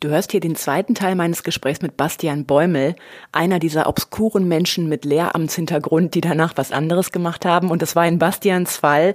Du 0.00 0.08
hörst 0.08 0.30
hier 0.30 0.40
den 0.40 0.56
zweiten 0.56 0.94
Teil 0.94 1.14
meines 1.14 1.42
Gesprächs 1.42 1.82
mit 1.82 1.98
Bastian 1.98 2.46
Bäumel, 2.46 2.96
einer 3.32 3.58
dieser 3.58 3.86
obskuren 3.86 4.48
Menschen 4.48 4.88
mit 4.88 5.04
Lehramtshintergrund, 5.04 6.14
die 6.14 6.22
danach 6.22 6.54
was 6.56 6.72
anderes 6.72 7.12
gemacht 7.12 7.44
haben. 7.44 7.70
Und 7.70 7.82
das 7.82 7.94
war 7.96 8.06
in 8.06 8.18
Bastians 8.18 8.78
Fall, 8.78 9.14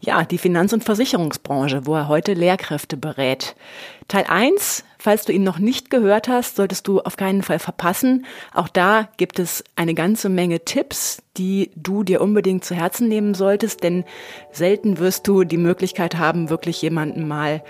ja, 0.00 0.24
die 0.24 0.38
Finanz- 0.38 0.72
und 0.72 0.82
Versicherungsbranche, 0.82 1.86
wo 1.86 1.94
er 1.94 2.08
heute 2.08 2.32
Lehrkräfte 2.32 2.96
berät. 2.96 3.54
Teil 4.08 4.24
1, 4.26 4.84
falls 5.04 5.26
du 5.26 5.32
ihn 5.32 5.42
noch 5.42 5.58
nicht 5.58 5.90
gehört 5.90 6.28
hast, 6.28 6.56
solltest 6.56 6.88
du 6.88 6.98
auf 6.98 7.18
keinen 7.18 7.42
Fall 7.42 7.58
verpassen. 7.58 8.24
Auch 8.54 8.68
da 8.68 9.06
gibt 9.18 9.38
es 9.38 9.62
eine 9.76 9.92
ganze 9.92 10.30
Menge 10.30 10.60
Tipps, 10.60 11.22
die 11.36 11.70
du 11.76 12.04
dir 12.04 12.22
unbedingt 12.22 12.64
zu 12.64 12.74
Herzen 12.74 13.06
nehmen 13.08 13.34
solltest, 13.34 13.82
denn 13.82 14.04
selten 14.50 14.98
wirst 14.98 15.28
du 15.28 15.44
die 15.44 15.58
Möglichkeit 15.58 16.16
haben, 16.16 16.48
wirklich 16.48 16.80
jemanden 16.80 17.28
mal 17.28 17.62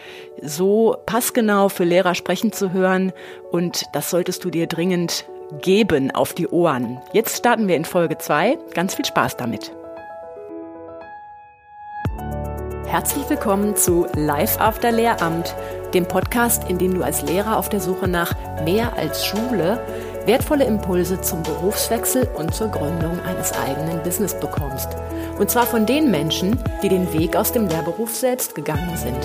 so 0.43 0.97
passgenau 1.07 1.69
für 1.69 1.83
Lehrer 1.83 2.15
sprechen 2.15 2.53
zu 2.53 2.73
hören 2.73 3.13
und 3.51 3.83
das 3.95 4.11
solltest 4.11 4.45
du 4.45 4.51
dir 4.51 4.69
dringend 4.69 5.25
geben 5.61 6.13
auf 6.13 6.35
die 6.35 6.47
Ohren. 6.47 7.01
Jetzt 7.13 7.39
starten 7.39 7.67
wir 7.67 7.75
in 7.75 7.85
Folge 7.85 8.17
2. 8.17 8.59
Ganz 8.75 8.95
viel 8.95 9.07
Spaß 9.07 9.37
damit. 9.39 9.73
Herzlich 12.87 13.29
willkommen 13.29 13.75
zu 13.75 14.07
Live 14.15 14.61
After 14.61 14.93
Lehramt, 14.93 15.53
dem 15.95 16.07
Podcast, 16.07 16.69
in 16.69 16.79
dem 16.79 16.95
du 16.95 17.03
als 17.03 17.23
Lehrer 17.23 17.57
auf 17.57 17.69
der 17.69 17.81
Suche 17.81 18.09
nach 18.09 18.35
mehr 18.65 18.93
als 18.97 19.25
Schule 19.25 19.81
wertvolle 20.27 20.65
Impulse 20.65 21.21
zum 21.21 21.43
Berufswechsel 21.43 22.29
und 22.35 22.55
zur 22.55 22.69
Gründung 22.69 23.21
eines 23.21 23.53
eigenen 23.53 24.03
Business 24.03 24.35
bekommst. 24.39 24.89
Und 25.39 25.51
zwar 25.51 25.67
von 25.67 25.87
den 25.87 26.11
Menschen, 26.11 26.59
die 26.83 26.89
den 26.89 27.13
Weg 27.13 27.37
aus 27.37 27.53
dem 27.53 27.69
Lehrberuf 27.69 28.15
selbst 28.15 28.55
gegangen 28.55 28.97
sind. 28.97 29.19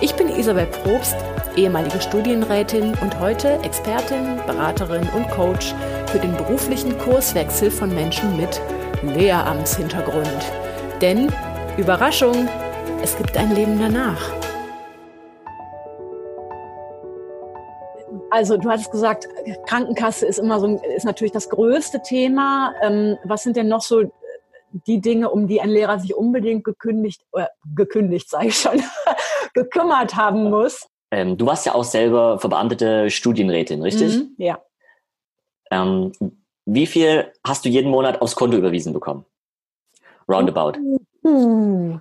Ich 0.00 0.14
bin 0.14 0.28
Isabel 0.28 0.66
Probst, 0.66 1.16
ehemalige 1.56 2.00
Studienrätin 2.00 2.94
und 3.00 3.18
heute 3.20 3.58
Expertin, 3.62 4.40
Beraterin 4.46 5.08
und 5.14 5.30
Coach 5.30 5.74
für 6.06 6.18
den 6.18 6.36
beruflichen 6.36 6.98
Kurswechsel 6.98 7.70
von 7.70 7.94
Menschen 7.94 8.36
mit 8.36 8.60
Lehramtshintergrund. 9.02 10.52
Denn, 11.00 11.32
Überraschung, 11.76 12.48
es 13.02 13.16
gibt 13.16 13.36
ein 13.36 13.54
Leben 13.54 13.78
danach. 13.78 14.45
Also 18.36 18.58
du 18.58 18.68
hattest 18.68 18.90
gesagt, 18.90 19.26
Krankenkasse 19.66 20.26
ist 20.26 20.38
immer 20.38 20.60
so 20.60 20.78
ist 20.94 21.06
natürlich 21.06 21.32
das 21.32 21.48
größte 21.48 22.02
Thema. 22.02 22.74
Ähm, 22.82 23.16
was 23.24 23.44
sind 23.44 23.56
denn 23.56 23.66
noch 23.66 23.80
so 23.80 24.12
die 24.86 25.00
Dinge, 25.00 25.30
um 25.30 25.48
die 25.48 25.62
ein 25.62 25.70
Lehrer 25.70 25.98
sich 25.98 26.14
unbedingt 26.14 26.62
gekündigt, 26.62 27.24
äh, 27.32 27.46
gekündigt, 27.74 28.28
sage 28.28 28.48
ich 28.48 28.56
schon, 28.56 28.82
gekümmert 29.54 30.16
haben 30.16 30.50
muss? 30.50 30.86
Ähm, 31.10 31.38
du 31.38 31.46
warst 31.46 31.64
ja 31.64 31.74
auch 31.74 31.84
selber 31.84 32.38
verbeamtete 32.38 33.08
Studienrätin, 33.08 33.80
richtig? 33.80 34.14
Mhm, 34.14 34.34
ja. 34.36 34.58
Ähm, 35.70 36.12
wie 36.66 36.86
viel 36.86 37.32
hast 37.42 37.64
du 37.64 37.70
jeden 37.70 37.90
Monat 37.90 38.20
aufs 38.20 38.36
Konto 38.36 38.58
überwiesen 38.58 38.92
bekommen? 38.92 39.24
Roundabout. 40.28 40.78
Uh. 41.24 42.00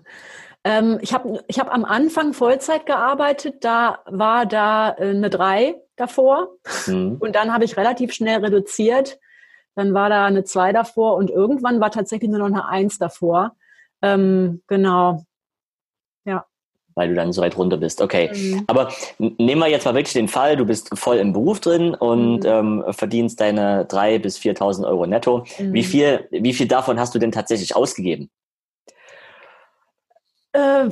Ähm, 0.65 0.97
ich 1.01 1.13
habe 1.13 1.43
ich 1.47 1.59
hab 1.59 1.71
am 1.71 1.85
Anfang 1.85 2.33
Vollzeit 2.33 2.87
gearbeitet, 2.87 3.63
da 3.63 3.99
war 4.07 4.47
da 4.47 4.95
äh, 4.97 5.11
eine 5.11 5.29
3 5.29 5.75
davor 5.95 6.49
mhm. 6.87 7.17
und 7.19 7.35
dann 7.35 7.53
habe 7.53 7.63
ich 7.63 7.77
relativ 7.77 8.13
schnell 8.13 8.43
reduziert. 8.43 9.19
Dann 9.75 9.93
war 9.93 10.09
da 10.09 10.25
eine 10.25 10.43
2 10.43 10.73
davor 10.73 11.15
und 11.17 11.29
irgendwann 11.29 11.79
war 11.81 11.91
tatsächlich 11.91 12.31
nur 12.31 12.39
noch 12.39 12.47
eine 12.47 12.67
1 12.67 12.97
davor. 12.97 13.55
Ähm, 14.01 14.63
genau. 14.67 15.23
Ja. 16.25 16.45
Weil 16.95 17.09
du 17.09 17.15
dann 17.15 17.31
so 17.31 17.43
weit 17.43 17.57
runter 17.57 17.77
bist. 17.77 18.01
Okay. 18.01 18.31
Mhm. 18.33 18.63
Aber 18.65 18.91
nehmen 19.19 19.61
wir 19.61 19.69
jetzt 19.69 19.85
mal 19.85 19.93
wirklich 19.93 20.13
den 20.13 20.27
Fall, 20.27 20.57
du 20.57 20.65
bist 20.65 20.97
voll 20.97 21.17
im 21.17 21.31
Beruf 21.31 21.59
drin 21.59 21.93
und 21.93 22.39
mhm. 22.39 22.45
ähm, 22.45 22.83
verdienst 22.89 23.39
deine 23.39 23.83
3.000 23.83 24.19
bis 24.19 24.39
4.000 24.39 24.87
Euro 24.87 25.05
netto. 25.05 25.43
Wie, 25.59 25.81
mhm. 25.81 25.83
viel, 25.83 26.27
wie 26.31 26.53
viel 26.53 26.67
davon 26.67 26.99
hast 26.99 27.13
du 27.13 27.19
denn 27.19 27.31
tatsächlich 27.31 27.75
ausgegeben? 27.75 28.31
Äh, 30.55 30.89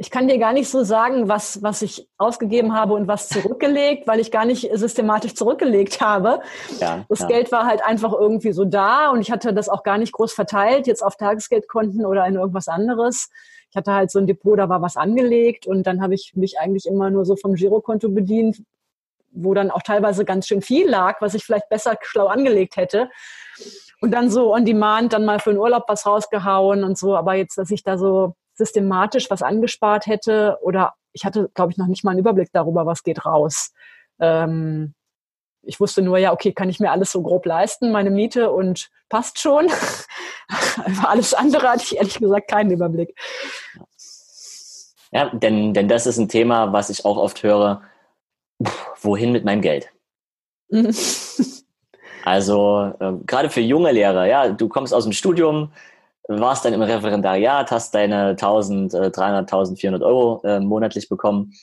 ich 0.00 0.12
kann 0.12 0.28
dir 0.28 0.38
gar 0.38 0.52
nicht 0.52 0.68
so 0.68 0.84
sagen, 0.84 1.28
was, 1.28 1.60
was 1.60 1.82
ich 1.82 2.08
ausgegeben 2.18 2.72
habe 2.72 2.94
und 2.94 3.08
was 3.08 3.28
zurückgelegt, 3.28 4.06
weil 4.06 4.20
ich 4.20 4.30
gar 4.30 4.44
nicht 4.44 4.70
systematisch 4.72 5.34
zurückgelegt 5.34 6.00
habe. 6.00 6.40
Ja, 6.78 7.04
das 7.08 7.20
ja. 7.20 7.26
Geld 7.26 7.50
war 7.50 7.66
halt 7.66 7.84
einfach 7.84 8.12
irgendwie 8.12 8.52
so 8.52 8.64
da 8.64 9.10
und 9.10 9.20
ich 9.20 9.32
hatte 9.32 9.52
das 9.52 9.68
auch 9.68 9.82
gar 9.82 9.98
nicht 9.98 10.12
groß 10.12 10.32
verteilt, 10.32 10.86
jetzt 10.86 11.02
auf 11.02 11.16
Tagesgeldkonten 11.16 12.06
oder 12.06 12.24
in 12.26 12.36
irgendwas 12.36 12.68
anderes. 12.68 13.28
Ich 13.70 13.76
hatte 13.76 13.92
halt 13.92 14.12
so 14.12 14.20
ein 14.20 14.28
Depot, 14.28 14.56
da 14.56 14.68
war 14.68 14.82
was 14.82 14.96
angelegt 14.96 15.66
und 15.66 15.84
dann 15.84 16.00
habe 16.00 16.14
ich 16.14 16.32
mich 16.36 16.60
eigentlich 16.60 16.86
immer 16.86 17.10
nur 17.10 17.24
so 17.24 17.34
vom 17.34 17.54
Girokonto 17.54 18.08
bedient, 18.08 18.62
wo 19.32 19.52
dann 19.52 19.72
auch 19.72 19.82
teilweise 19.82 20.24
ganz 20.24 20.46
schön 20.46 20.62
viel 20.62 20.88
lag, 20.88 21.20
was 21.20 21.34
ich 21.34 21.44
vielleicht 21.44 21.68
besser 21.68 21.98
schlau 22.02 22.28
angelegt 22.28 22.76
hätte 22.76 23.10
und 24.00 24.12
dann 24.12 24.30
so 24.30 24.54
on 24.54 24.64
demand 24.64 25.12
dann 25.12 25.24
mal 25.24 25.40
für 25.40 25.50
den 25.50 25.58
Urlaub 25.58 25.84
was 25.88 26.06
rausgehauen 26.06 26.84
und 26.84 26.98
so. 26.98 27.16
Aber 27.16 27.34
jetzt, 27.34 27.58
dass 27.58 27.70
ich 27.70 27.82
da 27.82 27.98
so 27.98 28.34
systematisch 28.54 29.30
was 29.30 29.42
angespart 29.42 30.06
hätte 30.06 30.58
oder 30.62 30.94
ich 31.12 31.24
hatte, 31.24 31.50
glaube 31.54 31.72
ich, 31.72 31.78
noch 31.78 31.86
nicht 31.86 32.04
mal 32.04 32.12
einen 32.12 32.20
Überblick 32.20 32.50
darüber, 32.52 32.86
was 32.86 33.02
geht 33.02 33.24
raus. 33.24 33.72
Ähm, 34.20 34.94
ich 35.62 35.80
wusste 35.80 36.02
nur, 36.02 36.18
ja, 36.18 36.32
okay, 36.32 36.52
kann 36.52 36.68
ich 36.68 36.80
mir 36.80 36.90
alles 36.90 37.12
so 37.12 37.22
grob 37.22 37.44
leisten, 37.46 37.92
meine 37.92 38.10
Miete 38.10 38.50
und 38.50 38.90
passt 39.08 39.38
schon. 39.38 39.68
Alles 41.04 41.34
andere 41.34 41.68
hatte 41.68 41.82
ich 41.82 41.96
ehrlich 41.96 42.18
gesagt 42.18 42.48
keinen 42.48 42.70
Überblick. 42.70 43.14
Ja, 45.10 45.30
denn, 45.30 45.74
denn 45.74 45.88
das 45.88 46.06
ist 46.06 46.18
ein 46.18 46.28
Thema, 46.28 46.72
was 46.72 46.90
ich 46.90 47.04
auch 47.04 47.16
oft 47.16 47.42
höre. 47.42 47.82
Wohin 49.00 49.32
mit 49.32 49.44
meinem 49.44 49.60
Geld? 49.60 49.90
Also 52.24 52.92
äh, 53.00 53.12
gerade 53.26 53.50
für 53.50 53.60
junge 53.60 53.92
Lehrer, 53.92 54.26
ja, 54.26 54.48
du 54.48 54.68
kommst 54.68 54.92
aus 54.92 55.04
dem 55.04 55.12
Studium, 55.12 55.72
warst 56.28 56.64
dann 56.64 56.74
im 56.74 56.82
Referendariat, 56.82 57.70
hast 57.70 57.94
deine 57.94 58.30
1300, 58.30 59.16
1400 59.16 60.02
Euro 60.02 60.42
äh, 60.44 60.60
monatlich 60.60 61.08
bekommen 61.08 61.54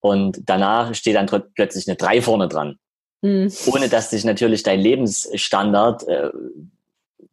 und 0.00 0.40
danach 0.46 0.94
steht 0.94 1.16
dann 1.16 1.26
plötzlich 1.54 1.88
eine 1.88 1.96
3 1.96 2.20
vorne 2.22 2.48
dran. 2.48 2.78
Mhm. 3.22 3.52
Ohne 3.72 3.88
dass 3.88 4.10
sich 4.10 4.24
natürlich 4.24 4.62
dein 4.62 4.80
Lebensstandard 4.80 6.06
äh, 6.08 6.30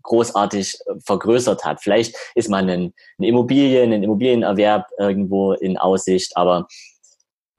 großartig 0.04 0.78
äh, 0.86 0.94
vergrößert 1.06 1.66
hat. 1.66 1.82
Vielleicht 1.82 2.16
ist 2.36 2.50
man 2.50 2.70
ein, 2.70 2.94
eine 3.18 3.28
Immobilie, 3.28 3.84
ein 3.84 4.04
Immobilienerwerb 4.04 4.88
irgendwo 4.98 5.54
in 5.54 5.78
Aussicht, 5.78 6.38
aber 6.38 6.68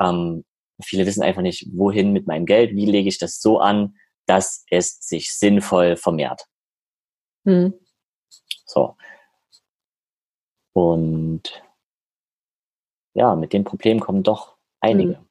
ähm, 0.01 0.45
viele 0.83 1.07
wissen 1.07 1.23
einfach 1.23 1.43
nicht, 1.43 1.67
wohin 1.73 2.13
mit 2.13 2.27
meinem 2.27 2.47
Geld, 2.47 2.75
wie 2.75 2.87
lege 2.87 3.09
ich 3.09 3.19
das 3.19 3.41
so 3.41 3.59
an, 3.59 3.95
dass 4.31 4.65
es 4.71 5.01
sich 5.01 5.37
sinnvoll 5.37 5.97
vermehrt. 5.97 6.47
Hm. 7.45 7.75
So. 8.65 8.97
Und 10.73 11.65
ja, 13.13 13.35
mit 13.35 13.53
dem 13.53 13.65
Problem 13.65 13.99
kommen 13.99 14.23
doch 14.23 14.57
einige. 14.79 15.17
Hm. 15.17 15.29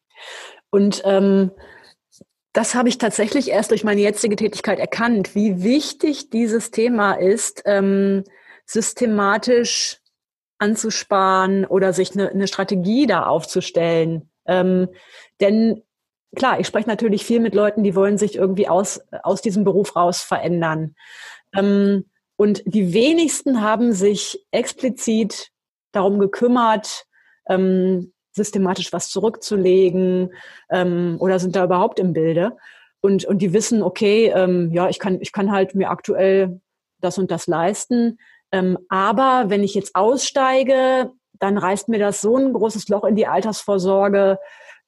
Und 0.70 1.02
ähm, 1.06 1.52
das 2.52 2.76
habe 2.76 2.90
ich 2.90 2.98
tatsächlich 2.98 3.50
erst 3.50 3.72
durch 3.72 3.86
meine 3.86 4.02
jetzige 4.02 4.36
Tätigkeit 4.36 4.80
erkannt, 4.80 5.34
wie 5.34 5.64
wichtig 5.64 6.30
dieses 6.30 6.72
Thema 6.72 7.14
ist, 7.14 7.62
ähm, 7.66 8.26
systematisch 8.66 10.02
anzusparen 10.58 11.66
oder 11.66 11.94
sich 11.94 12.12
eine, 12.12 12.32
eine 12.32 12.50
Strategie 12.50 13.08
da 13.08 13.28
aufzustellen. 13.28 14.30
Ähm, 14.46 14.90
denn 15.40 15.84
klar, 16.36 16.60
ich 16.60 16.68
spreche 16.68 16.88
natürlich 16.88 17.26
viel 17.26 17.40
mit 17.40 17.56
Leuten, 17.56 17.84
die 17.84 17.96
wollen 17.96 18.18
sich 18.18 18.36
irgendwie 18.36 18.68
aus, 18.68 19.02
aus 19.24 19.42
diesem 19.42 19.64
Beruf 19.64 19.96
raus 19.96 20.22
verändern. 20.22 20.96
Ähm, 21.56 22.06
und 22.36 22.64
die 22.66 22.94
wenigsten 22.94 23.62
haben 23.62 23.92
sich 23.92 24.46
explizit 24.52 25.50
darum 25.92 26.20
gekümmert, 26.20 27.06
ähm, 27.48 28.14
systematisch 28.32 28.94
was 28.94 29.10
zurückzulegen 29.10 30.34
ähm, 30.70 31.18
oder 31.20 31.40
sind 31.40 31.56
da 31.56 31.66
überhaupt 31.66 32.00
im 32.00 32.14
Bilde. 32.14 32.56
Und, 33.02 33.26
und 33.26 33.42
die 33.42 33.54
wissen, 33.54 33.82
okay, 33.82 34.32
ähm, 34.36 34.72
ja, 34.72 34.90
ich 34.90 35.00
kann, 35.00 35.20
ich 35.22 35.32
kann 35.32 35.52
halt 35.52 35.76
mir 35.76 35.90
aktuell 35.90 36.62
das 37.02 37.18
und 37.18 37.32
das 37.32 37.48
leisten. 37.48 38.20
Ähm, 38.52 38.78
aber 38.90 39.46
wenn 39.48 39.64
ich 39.64 39.74
jetzt 39.74 39.96
aussteige, 39.96 41.12
dann 41.40 41.58
reißt 41.58 41.88
mir 41.90 42.00
das 42.00 42.22
so 42.22 42.38
ein 42.38 42.54
großes 42.54 42.90
Loch 42.90 43.06
in 43.06 43.16
die 43.16 43.28
Altersvorsorge, 43.28 44.40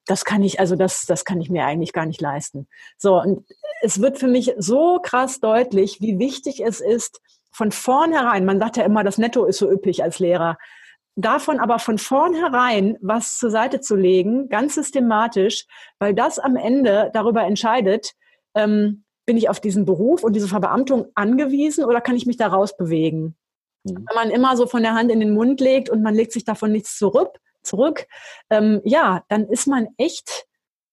das 0.05 0.25
kann 0.25 0.43
ich, 0.43 0.59
also 0.59 0.75
das, 0.75 1.05
das 1.05 1.25
kann 1.25 1.41
ich 1.41 1.49
mir 1.49 1.65
eigentlich 1.65 1.93
gar 1.93 2.05
nicht 2.05 2.21
leisten. 2.21 2.67
So, 2.97 3.21
und 3.21 3.45
es 3.81 4.01
wird 4.01 4.17
für 4.17 4.27
mich 4.27 4.53
so 4.57 4.99
krass 5.01 5.39
deutlich, 5.39 6.01
wie 6.01 6.19
wichtig 6.19 6.63
es 6.63 6.81
ist, 6.81 7.21
von 7.51 7.71
vornherein, 7.71 8.45
man 8.45 8.59
sagt 8.59 8.77
ja 8.77 8.83
immer, 8.83 9.03
das 9.03 9.17
Netto 9.17 9.45
ist 9.45 9.57
so 9.57 9.69
üppig 9.69 10.03
als 10.03 10.19
Lehrer, 10.19 10.57
davon 11.15 11.59
aber 11.59 11.79
von 11.79 11.97
vornherein 11.97 12.97
was 13.01 13.37
zur 13.37 13.51
Seite 13.51 13.81
zu 13.81 13.95
legen, 13.95 14.49
ganz 14.49 14.75
systematisch, 14.75 15.65
weil 15.99 16.13
das 16.13 16.39
am 16.39 16.55
Ende 16.55 17.11
darüber 17.13 17.43
entscheidet, 17.43 18.13
ähm, 18.55 19.03
bin 19.25 19.37
ich 19.37 19.49
auf 19.49 19.59
diesen 19.59 19.85
Beruf 19.85 20.23
und 20.23 20.33
diese 20.33 20.47
Verbeamtung 20.47 21.07
angewiesen 21.15 21.85
oder 21.85 22.01
kann 22.01 22.15
ich 22.15 22.25
mich 22.25 22.37
da 22.37 22.47
rausbewegen? 22.47 23.35
Mhm. 23.83 24.05
Wenn 24.07 24.15
man 24.15 24.29
immer 24.31 24.57
so 24.57 24.65
von 24.65 24.81
der 24.81 24.93
Hand 24.93 25.11
in 25.11 25.19
den 25.19 25.33
Mund 25.33 25.59
legt 25.59 25.89
und 25.89 26.01
man 26.01 26.15
legt 26.15 26.31
sich 26.31 26.43
davon 26.43 26.71
nichts 26.71 26.97
zurück, 26.97 27.39
zurück, 27.63 28.07
ähm, 28.49 28.81
ja, 28.83 29.23
dann 29.27 29.47
ist 29.47 29.67
man 29.67 29.87
echt 29.97 30.45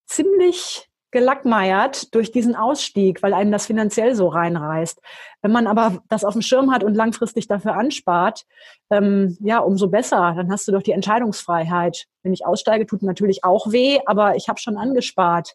ziemlich 0.06 0.88
gelackmeiert 1.10 2.14
durch 2.14 2.32
diesen 2.32 2.54
Ausstieg, 2.54 3.22
weil 3.22 3.32
einem 3.32 3.50
das 3.50 3.66
finanziell 3.66 4.14
so 4.14 4.28
reinreißt. 4.28 5.00
Wenn 5.40 5.52
man 5.52 5.66
aber 5.66 6.02
das 6.08 6.24
auf 6.24 6.34
dem 6.34 6.42
Schirm 6.42 6.70
hat 6.70 6.84
und 6.84 6.94
langfristig 6.94 7.46
dafür 7.48 7.76
anspart, 7.76 8.44
ähm, 8.90 9.38
ja, 9.40 9.58
umso 9.60 9.88
besser. 9.88 10.34
Dann 10.36 10.50
hast 10.50 10.68
du 10.68 10.72
doch 10.72 10.82
die 10.82 10.92
Entscheidungsfreiheit. 10.92 12.04
Wenn 12.22 12.34
ich 12.34 12.44
aussteige, 12.44 12.86
tut 12.86 13.02
natürlich 13.02 13.42
auch 13.42 13.72
weh, 13.72 14.00
aber 14.04 14.36
ich 14.36 14.48
habe 14.48 14.60
schon 14.60 14.76
angespart. 14.76 15.54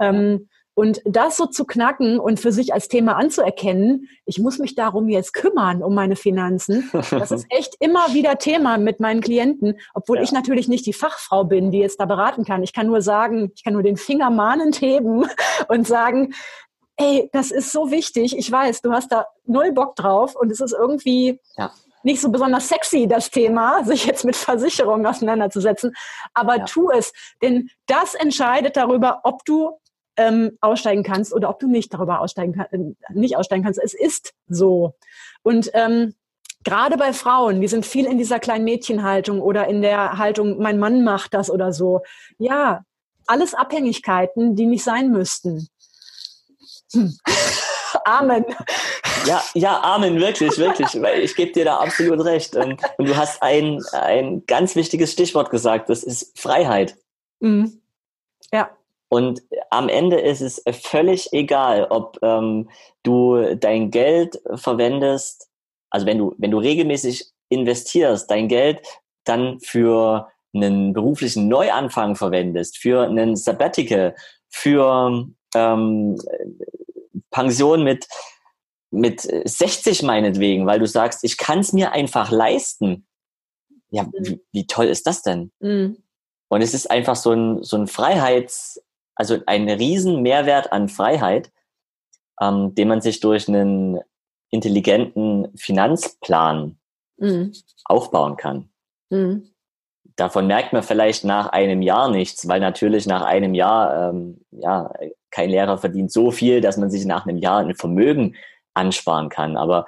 Ähm, 0.00 0.48
und 0.74 1.00
das 1.04 1.36
so 1.36 1.46
zu 1.46 1.64
knacken 1.64 2.18
und 2.18 2.40
für 2.40 2.50
sich 2.52 2.74
als 2.74 2.88
Thema 2.88 3.16
anzuerkennen, 3.16 4.08
ich 4.24 4.38
muss 4.40 4.58
mich 4.58 4.74
darum 4.74 5.08
jetzt 5.08 5.32
kümmern, 5.32 5.82
um 5.82 5.94
meine 5.94 6.16
Finanzen, 6.16 6.90
das 6.92 7.30
ist 7.30 7.46
echt 7.50 7.76
immer 7.78 8.12
wieder 8.12 8.38
Thema 8.38 8.76
mit 8.78 8.98
meinen 8.98 9.20
Klienten, 9.20 9.78
obwohl 9.94 10.16
ja. 10.16 10.24
ich 10.24 10.32
natürlich 10.32 10.66
nicht 10.66 10.84
die 10.86 10.92
Fachfrau 10.92 11.44
bin, 11.44 11.70
die 11.70 11.78
jetzt 11.78 12.00
da 12.00 12.06
beraten 12.06 12.44
kann. 12.44 12.62
Ich 12.62 12.72
kann 12.72 12.88
nur 12.88 13.02
sagen, 13.02 13.52
ich 13.54 13.62
kann 13.62 13.74
nur 13.74 13.84
den 13.84 13.96
Finger 13.96 14.30
mahnend 14.30 14.80
heben 14.80 15.26
und 15.68 15.86
sagen, 15.86 16.34
ey, 16.96 17.28
das 17.32 17.50
ist 17.50 17.70
so 17.70 17.90
wichtig. 17.90 18.36
Ich 18.36 18.50
weiß, 18.50 18.82
du 18.82 18.92
hast 18.92 19.12
da 19.12 19.26
null 19.46 19.72
Bock 19.72 19.94
drauf 19.96 20.34
und 20.34 20.50
es 20.50 20.60
ist 20.60 20.72
irgendwie 20.72 21.40
ja. 21.56 21.72
nicht 22.02 22.20
so 22.20 22.30
besonders 22.30 22.68
sexy, 22.68 23.06
das 23.06 23.30
Thema, 23.30 23.84
sich 23.84 24.06
jetzt 24.06 24.24
mit 24.24 24.36
Versicherungen 24.36 25.06
auseinanderzusetzen. 25.06 25.94
Aber 26.34 26.58
ja. 26.58 26.64
tu 26.64 26.90
es, 26.90 27.12
denn 27.42 27.70
das 27.86 28.14
entscheidet 28.14 28.76
darüber, 28.76 29.20
ob 29.22 29.44
du 29.44 29.78
ähm, 30.16 30.58
aussteigen 30.60 31.02
kannst 31.02 31.32
oder 31.32 31.48
ob 31.50 31.58
du 31.58 31.68
nicht 31.68 31.92
darüber 31.92 32.20
aussteigen 32.20 32.54
kannst, 32.54 32.72
äh, 32.72 32.78
nicht 33.12 33.36
aussteigen 33.36 33.64
kannst. 33.64 33.80
Es 33.82 33.94
ist 33.94 34.34
so. 34.48 34.94
Und 35.42 35.70
ähm, 35.74 36.14
gerade 36.64 36.96
bei 36.96 37.12
Frauen, 37.12 37.60
die 37.60 37.68
sind 37.68 37.86
viel 37.86 38.06
in 38.06 38.18
dieser 38.18 38.40
kleinen 38.40 38.64
Mädchenhaltung 38.64 39.40
oder 39.40 39.68
in 39.68 39.82
der 39.82 40.18
Haltung, 40.18 40.58
mein 40.58 40.78
Mann 40.78 41.04
macht 41.04 41.34
das 41.34 41.50
oder 41.50 41.72
so. 41.72 42.02
Ja, 42.38 42.84
alles 43.26 43.54
Abhängigkeiten, 43.54 44.56
die 44.56 44.66
nicht 44.66 44.84
sein 44.84 45.10
müssten. 45.10 45.68
Hm. 46.92 47.16
Amen. 48.04 48.44
Ja, 49.26 49.42
ja, 49.54 49.80
Amen, 49.82 50.20
wirklich, 50.20 50.58
wirklich. 50.58 51.00
Weil 51.00 51.20
ich 51.20 51.34
gebe 51.34 51.52
dir 51.52 51.64
da 51.64 51.76
absolut 51.78 52.24
recht. 52.24 52.56
Und, 52.56 52.82
und, 52.98 53.08
du 53.08 53.16
hast 53.16 53.42
ein, 53.42 53.82
ein 53.92 54.44
ganz 54.46 54.74
wichtiges 54.76 55.12
Stichwort 55.12 55.50
gesagt, 55.50 55.88
das 55.88 56.02
ist 56.02 56.38
Freiheit. 56.38 56.96
Mhm. 57.40 57.80
Ja. 58.52 58.70
Und 59.08 59.42
am 59.70 59.88
Ende 59.88 60.18
ist 60.20 60.40
es 60.40 60.62
völlig 60.82 61.32
egal, 61.32 61.86
ob 61.90 62.18
ähm, 62.22 62.68
du 63.02 63.54
dein 63.56 63.90
Geld 63.90 64.40
verwendest, 64.54 65.48
also 65.90 66.06
wenn 66.06 66.18
du, 66.18 66.34
wenn 66.38 66.50
du 66.50 66.58
regelmäßig 66.58 67.26
investierst, 67.48 68.30
dein 68.30 68.48
Geld 68.48 68.82
dann 69.24 69.60
für 69.60 70.28
einen 70.54 70.92
beruflichen 70.92 71.48
Neuanfang 71.48 72.16
verwendest, 72.16 72.78
für 72.78 73.02
einen 73.02 73.36
Sabbatical, 73.36 74.14
für 74.48 75.28
ähm, 75.54 76.18
Pension 77.30 77.82
mit, 77.82 78.06
mit 78.90 79.20
60 79.20 80.02
meinetwegen, 80.02 80.66
weil 80.66 80.78
du 80.78 80.86
sagst, 80.86 81.24
ich 81.24 81.36
kann 81.36 81.60
es 81.60 81.72
mir 81.72 81.92
einfach 81.92 82.30
leisten. 82.30 83.06
Ja, 83.90 84.04
mhm. 84.04 84.12
wie, 84.20 84.40
wie, 84.52 84.66
toll 84.66 84.86
ist 84.86 85.06
das 85.06 85.22
denn? 85.22 85.50
Mhm. 85.60 86.02
Und 86.48 86.62
es 86.62 86.74
ist 86.74 86.90
einfach 86.90 87.16
so 87.16 87.32
ein, 87.32 87.62
so 87.62 87.76
ein 87.76 87.88
Freiheits, 87.88 88.80
also 89.14 89.38
ein 89.46 89.68
riesen 89.68 90.22
Mehrwert 90.22 90.72
an 90.72 90.88
Freiheit, 90.88 91.52
ähm, 92.40 92.74
den 92.74 92.88
man 92.88 93.00
sich 93.00 93.20
durch 93.20 93.48
einen 93.48 94.00
intelligenten 94.50 95.48
Finanzplan 95.56 96.78
mhm. 97.18 97.52
aufbauen 97.84 98.36
kann. 98.36 98.70
Mhm. 99.10 99.50
Davon 100.16 100.46
merkt 100.46 100.72
man 100.72 100.82
vielleicht 100.82 101.24
nach 101.24 101.48
einem 101.48 101.82
Jahr 101.82 102.08
nichts, 102.10 102.46
weil 102.46 102.60
natürlich 102.60 103.06
nach 103.06 103.22
einem 103.22 103.54
Jahr, 103.54 104.10
ähm, 104.10 104.44
ja, 104.52 104.92
kein 105.30 105.50
Lehrer 105.50 105.78
verdient 105.78 106.12
so 106.12 106.30
viel, 106.30 106.60
dass 106.60 106.76
man 106.76 106.90
sich 106.90 107.04
nach 107.04 107.26
einem 107.26 107.38
Jahr 107.38 107.58
ein 107.58 107.74
Vermögen 107.74 108.36
ansparen 108.74 109.28
kann. 109.28 109.56
Aber 109.56 109.86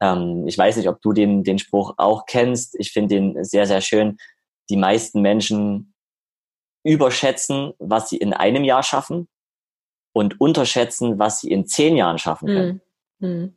ähm, 0.00 0.46
ich 0.46 0.56
weiß 0.56 0.76
nicht, 0.76 0.88
ob 0.88 1.02
du 1.02 1.12
den, 1.12 1.44
den 1.44 1.58
Spruch 1.58 1.94
auch 1.98 2.24
kennst. 2.24 2.74
Ich 2.78 2.92
finde 2.92 3.16
den 3.16 3.44
sehr, 3.44 3.66
sehr 3.66 3.82
schön. 3.82 4.16
Die 4.70 4.76
meisten 4.76 5.20
Menschen 5.20 5.92
überschätzen, 6.82 7.72
was 7.78 8.08
sie 8.08 8.16
in 8.16 8.32
einem 8.32 8.64
Jahr 8.64 8.82
schaffen 8.82 9.28
und 10.12 10.40
unterschätzen, 10.40 11.18
was 11.18 11.40
sie 11.40 11.50
in 11.50 11.66
zehn 11.66 11.96
Jahren 11.96 12.18
schaffen 12.18 12.48
können. 12.48 12.80
Mhm. 13.18 13.56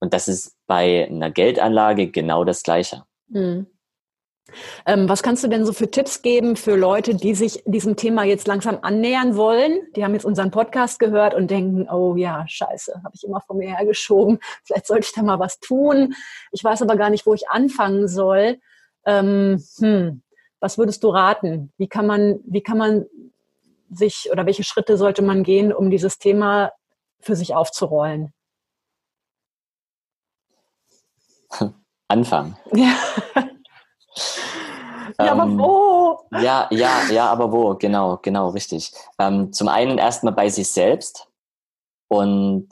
Und 0.00 0.14
das 0.14 0.28
ist 0.28 0.56
bei 0.66 1.06
einer 1.06 1.30
Geldanlage 1.30 2.10
genau 2.10 2.44
das 2.44 2.62
Gleiche. 2.62 3.04
Mhm. 3.28 3.66
Ähm, 4.86 5.08
was 5.08 5.22
kannst 5.22 5.44
du 5.44 5.48
denn 5.48 5.64
so 5.64 5.72
für 5.72 5.90
Tipps 5.90 6.22
geben 6.22 6.56
für 6.56 6.74
Leute, 6.76 7.14
die 7.14 7.34
sich 7.34 7.62
diesem 7.66 7.96
Thema 7.96 8.24
jetzt 8.24 8.46
langsam 8.46 8.78
annähern 8.82 9.36
wollen? 9.36 9.80
Die 9.94 10.04
haben 10.04 10.14
jetzt 10.14 10.24
unseren 10.24 10.50
Podcast 10.50 10.98
gehört 10.98 11.34
und 11.34 11.50
denken, 11.50 11.88
oh 11.88 12.16
ja, 12.16 12.44
scheiße, 12.48 13.02
habe 13.04 13.14
ich 13.14 13.24
immer 13.24 13.40
vor 13.40 13.56
mir 13.56 13.76
hergeschoben. 13.76 14.38
Vielleicht 14.64 14.86
sollte 14.86 15.06
ich 15.06 15.12
da 15.12 15.22
mal 15.22 15.38
was 15.38 15.60
tun. 15.60 16.14
Ich 16.52 16.64
weiß 16.64 16.82
aber 16.82 16.96
gar 16.96 17.10
nicht, 17.10 17.26
wo 17.26 17.34
ich 17.34 17.48
anfangen 17.48 18.08
soll. 18.08 18.58
Ähm, 19.06 19.62
hm, 19.78 20.22
was 20.60 20.78
würdest 20.78 21.02
du 21.02 21.08
raten? 21.08 21.72
Wie 21.78 21.88
kann 21.88 22.06
man, 22.06 22.40
wie 22.44 22.62
kann 22.62 22.78
man 22.78 23.06
sich 23.90 24.28
oder 24.30 24.46
welche 24.46 24.62
Schritte 24.62 24.96
sollte 24.96 25.22
man 25.22 25.42
gehen, 25.42 25.72
um 25.72 25.90
dieses 25.90 26.18
Thema 26.18 26.72
für 27.18 27.34
sich 27.34 27.54
aufzurollen? 27.54 28.32
Anfangen. 32.08 32.56
Ja. 32.72 32.94
ja, 35.18 35.32
aber 35.32 35.44
ähm, 35.44 35.58
wo? 35.58 36.20
Ja, 36.32 36.68
ja, 36.70 37.02
ja, 37.10 37.26
aber 37.30 37.50
wo? 37.52 37.74
Genau, 37.74 38.18
genau, 38.18 38.48
richtig. 38.50 38.92
Ähm, 39.18 39.52
zum 39.52 39.68
einen 39.68 39.98
erstmal 39.98 40.32
bei 40.34 40.48
sich 40.48 40.70
selbst 40.70 41.28
und 42.08 42.68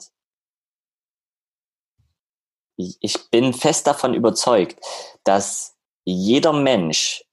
ich 2.75 3.29
bin 3.29 3.53
fest 3.53 3.87
davon 3.87 4.13
überzeugt, 4.13 4.79
dass 5.25 5.75
jeder 6.05 6.53
Mensch 6.53 7.25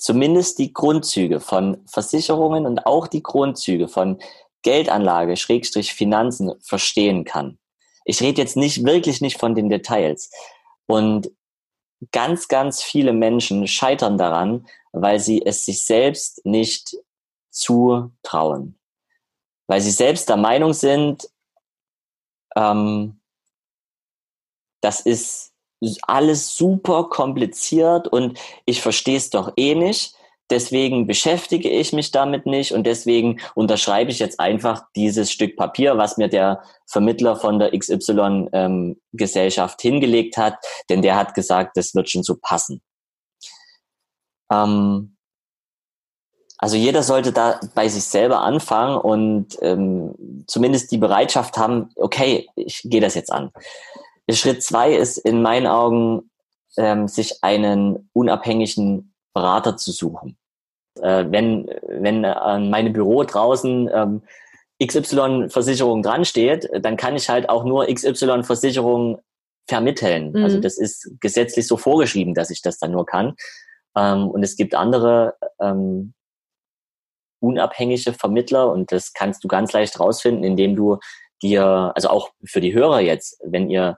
zumindest 0.00 0.58
die 0.58 0.72
Grundzüge 0.72 1.40
von 1.40 1.82
Versicherungen 1.86 2.66
und 2.66 2.86
auch 2.86 3.06
die 3.06 3.22
Grundzüge 3.22 3.88
von 3.88 4.18
Geldanlage, 4.62 5.36
Schrägstrich 5.36 5.94
Finanzen 5.94 6.52
verstehen 6.60 7.24
kann. 7.24 7.58
Ich 8.04 8.20
rede 8.20 8.40
jetzt 8.40 8.56
nicht 8.56 8.84
wirklich 8.84 9.20
nicht 9.20 9.38
von 9.38 9.54
den 9.54 9.68
Details. 9.68 10.30
Und 10.86 11.30
ganz, 12.12 12.48
ganz 12.48 12.82
viele 12.82 13.12
Menschen 13.12 13.66
scheitern 13.66 14.18
daran, 14.18 14.66
weil 14.92 15.20
sie 15.20 15.44
es 15.44 15.64
sich 15.64 15.84
selbst 15.84 16.44
nicht 16.44 16.96
zutrauen. 17.50 18.78
Weil 19.66 19.80
sie 19.80 19.90
selbst 19.90 20.28
der 20.28 20.36
Meinung 20.36 20.72
sind, 20.72 21.30
ähm, 22.56 23.20
das 24.80 25.00
ist 25.00 25.49
alles 26.02 26.56
super 26.56 27.04
kompliziert 27.04 28.08
und 28.08 28.38
ich 28.66 28.82
verstehe 28.82 29.16
es 29.16 29.30
doch 29.30 29.52
eh 29.56 29.74
nicht. 29.74 30.14
Deswegen 30.50 31.06
beschäftige 31.06 31.70
ich 31.70 31.92
mich 31.92 32.10
damit 32.10 32.44
nicht 32.44 32.72
und 32.72 32.84
deswegen 32.84 33.40
unterschreibe 33.54 34.10
ich 34.10 34.18
jetzt 34.18 34.40
einfach 34.40 34.82
dieses 34.96 35.30
Stück 35.30 35.56
Papier, 35.56 35.96
was 35.96 36.16
mir 36.16 36.26
der 36.28 36.64
Vermittler 36.86 37.36
von 37.36 37.60
der 37.60 37.70
XY-Gesellschaft 37.70 39.84
ähm, 39.84 39.92
hingelegt 39.92 40.36
hat, 40.36 40.56
denn 40.88 41.02
der 41.02 41.14
hat 41.14 41.34
gesagt, 41.34 41.76
das 41.76 41.94
wird 41.94 42.10
schon 42.10 42.24
so 42.24 42.36
passen. 42.40 42.82
Ähm, 44.50 45.16
also 46.58 46.76
jeder 46.76 47.02
sollte 47.02 47.32
da 47.32 47.58
bei 47.74 47.88
sich 47.88 48.04
selber 48.04 48.42
anfangen 48.42 48.98
und 48.98 49.56
ähm, 49.62 50.44
zumindest 50.46 50.92
die 50.92 50.98
Bereitschaft 50.98 51.56
haben, 51.56 51.88
okay, 51.94 52.50
ich 52.54 52.82
gehe 52.84 53.00
das 53.00 53.14
jetzt 53.14 53.32
an. 53.32 53.50
Schritt 54.34 54.62
zwei 54.62 54.92
ist 54.92 55.18
in 55.18 55.42
meinen 55.42 55.66
Augen, 55.66 56.30
ähm, 56.76 57.08
sich 57.08 57.42
einen 57.42 58.10
unabhängigen 58.12 59.14
Berater 59.34 59.76
zu 59.76 59.92
suchen. 59.92 60.36
Äh, 61.00 61.26
wenn 61.28 61.70
wenn 61.88 62.24
an 62.24 62.70
meinem 62.70 62.92
Büro 62.92 63.22
draußen 63.24 63.90
ähm, 63.92 64.22
XY-Versicherung 64.82 66.02
dran 66.02 66.24
steht, 66.24 66.68
dann 66.82 66.96
kann 66.96 67.16
ich 67.16 67.28
halt 67.28 67.48
auch 67.48 67.64
nur 67.64 67.86
XY-Versicherung 67.86 69.20
vermitteln. 69.68 70.32
Mhm. 70.32 70.44
Also 70.44 70.60
das 70.60 70.78
ist 70.78 71.10
gesetzlich 71.20 71.66
so 71.66 71.76
vorgeschrieben, 71.76 72.34
dass 72.34 72.50
ich 72.50 72.62
das 72.62 72.78
dann 72.78 72.92
nur 72.92 73.06
kann. 73.06 73.34
Ähm, 73.96 74.28
und 74.28 74.42
es 74.42 74.56
gibt 74.56 74.74
andere 74.74 75.36
ähm, 75.60 76.14
unabhängige 77.40 78.12
Vermittler 78.12 78.70
und 78.70 78.92
das 78.92 79.12
kannst 79.12 79.44
du 79.44 79.48
ganz 79.48 79.72
leicht 79.72 79.98
rausfinden, 79.98 80.44
indem 80.44 80.76
du 80.76 80.98
dir, 81.42 81.92
also 81.94 82.08
auch 82.08 82.30
für 82.44 82.60
die 82.60 82.74
Hörer 82.74 83.00
jetzt, 83.00 83.40
wenn 83.44 83.70
ihr 83.70 83.96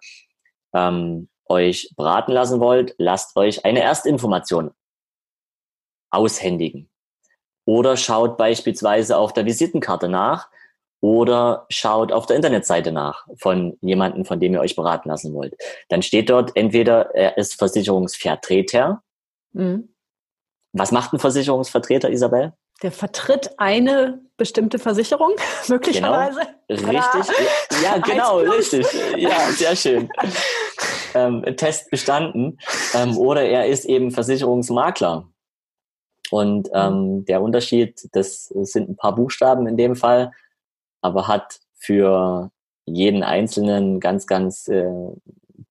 ähm, 0.75 1.29
euch 1.47 1.91
beraten 1.97 2.33
lassen 2.33 2.61
wollt, 2.61 2.95
lasst 2.99 3.37
euch 3.37 3.65
eine 3.65 3.83
Erstinformation 3.83 4.73
aushändigen. 6.11 6.91
Oder 7.65 7.97
schaut 7.97 8.37
beispielsweise 8.37 9.17
auf 9.17 9.33
der 9.33 9.47
Visitenkarte 9.47 10.09
nach 10.09 10.49
oder 11.01 11.67
schaut 11.69 12.13
auf 12.13 12.27
der 12.27 12.37
Internetseite 12.37 12.93
nach 12.93 13.27
von 13.37 13.77
jemandem, 13.81 14.25
von 14.25 14.41
dem 14.41 14.55
ihr 14.55 14.61
euch 14.61 14.77
beraten 14.77 15.09
lassen 15.09 15.35
wollt. 15.35 15.55
Dann 15.89 16.03
steht 16.03 16.31
dort 16.31 16.57
entweder 16.57 17.15
er 17.15 17.39
ist 17.39 17.55
Versicherungsvertreter 17.55 19.03
mhm. 19.53 19.89
was 20.73 20.93
macht 20.93 21.13
ein 21.13 21.19
Versicherungsvertreter, 21.19 22.11
Isabel? 22.11 22.53
Der 22.83 22.93
vertritt 22.93 23.51
eine 23.59 24.21
bestimmte 24.37 24.79
Versicherung, 24.79 25.33
möglicherweise. 25.69 26.41
Genau. 26.41 26.53
Richtig. 26.73 27.37
Ja, 27.83 27.99
genau, 28.05 28.39
richtig. 28.39 28.87
Ja, 29.17 29.51
sehr 29.51 29.77
schön. 29.77 30.09
ähm, 31.15 31.45
Test 31.57 31.91
bestanden. 31.91 32.59
Ähm, 32.95 33.17
oder 33.19 33.43
er 33.43 33.67
ist 33.67 33.85
eben 33.85 34.11
Versicherungsmakler. 34.11 35.29
Und 36.31 36.69
mhm. 36.69 36.75
ähm, 36.75 37.25
der 37.27 37.43
Unterschied, 37.43 38.09
das 38.13 38.47
sind 38.47 38.89
ein 38.89 38.97
paar 38.97 39.15
Buchstaben 39.15 39.67
in 39.67 39.77
dem 39.77 39.97
Fall, 39.97 40.33
aber 41.03 41.29
hat 41.29 41.61
für 41.77 42.51
jeden 42.87 43.23
Einzelnen 43.23 44.01
ganz, 44.01 44.27
ganz 44.27 44.69
äh, 44.69 44.91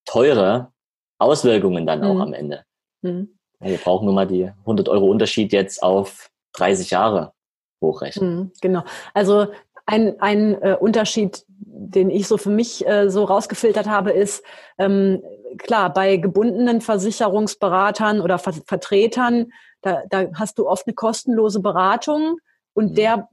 teure 0.05 0.71
Auswirkungen 1.17 1.85
dann 1.85 2.03
auch 2.03 2.15
mhm. 2.15 2.21
am 2.21 2.33
Ende. 2.33 2.63
Mhm. 3.01 3.39
Wir 3.59 3.77
brauchen 3.77 4.05
nur 4.05 4.13
mal 4.13 4.27
die 4.27 4.51
100 4.61 4.89
Euro 4.89 5.07
Unterschied 5.07 5.53
jetzt 5.53 5.83
auf 5.83 6.29
30 6.53 6.89
Jahre 6.89 7.33
hochrechnen. 7.81 8.35
Mhm, 8.35 8.51
genau. 8.61 8.83
Also 9.13 9.47
ein, 9.91 10.21
ein 10.21 10.61
äh, 10.61 10.77
Unterschied, 10.79 11.43
den 11.49 12.09
ich 12.09 12.27
so 12.27 12.37
für 12.37 12.49
mich 12.49 12.87
äh, 12.87 13.09
so 13.09 13.25
rausgefiltert 13.25 13.87
habe, 13.87 14.11
ist, 14.11 14.43
ähm, 14.77 15.21
klar, 15.57 15.91
bei 15.91 16.15
gebundenen 16.15 16.79
Versicherungsberatern 16.79 18.21
oder 18.21 18.39
Ver 18.39 18.53
Vertretern, 18.65 19.51
da, 19.81 20.03
da 20.09 20.27
hast 20.35 20.57
du 20.57 20.67
oft 20.67 20.87
eine 20.87 20.93
kostenlose 20.93 21.59
Beratung 21.59 22.37
und 22.73 22.91
mhm. 22.91 22.95
der 22.95 23.29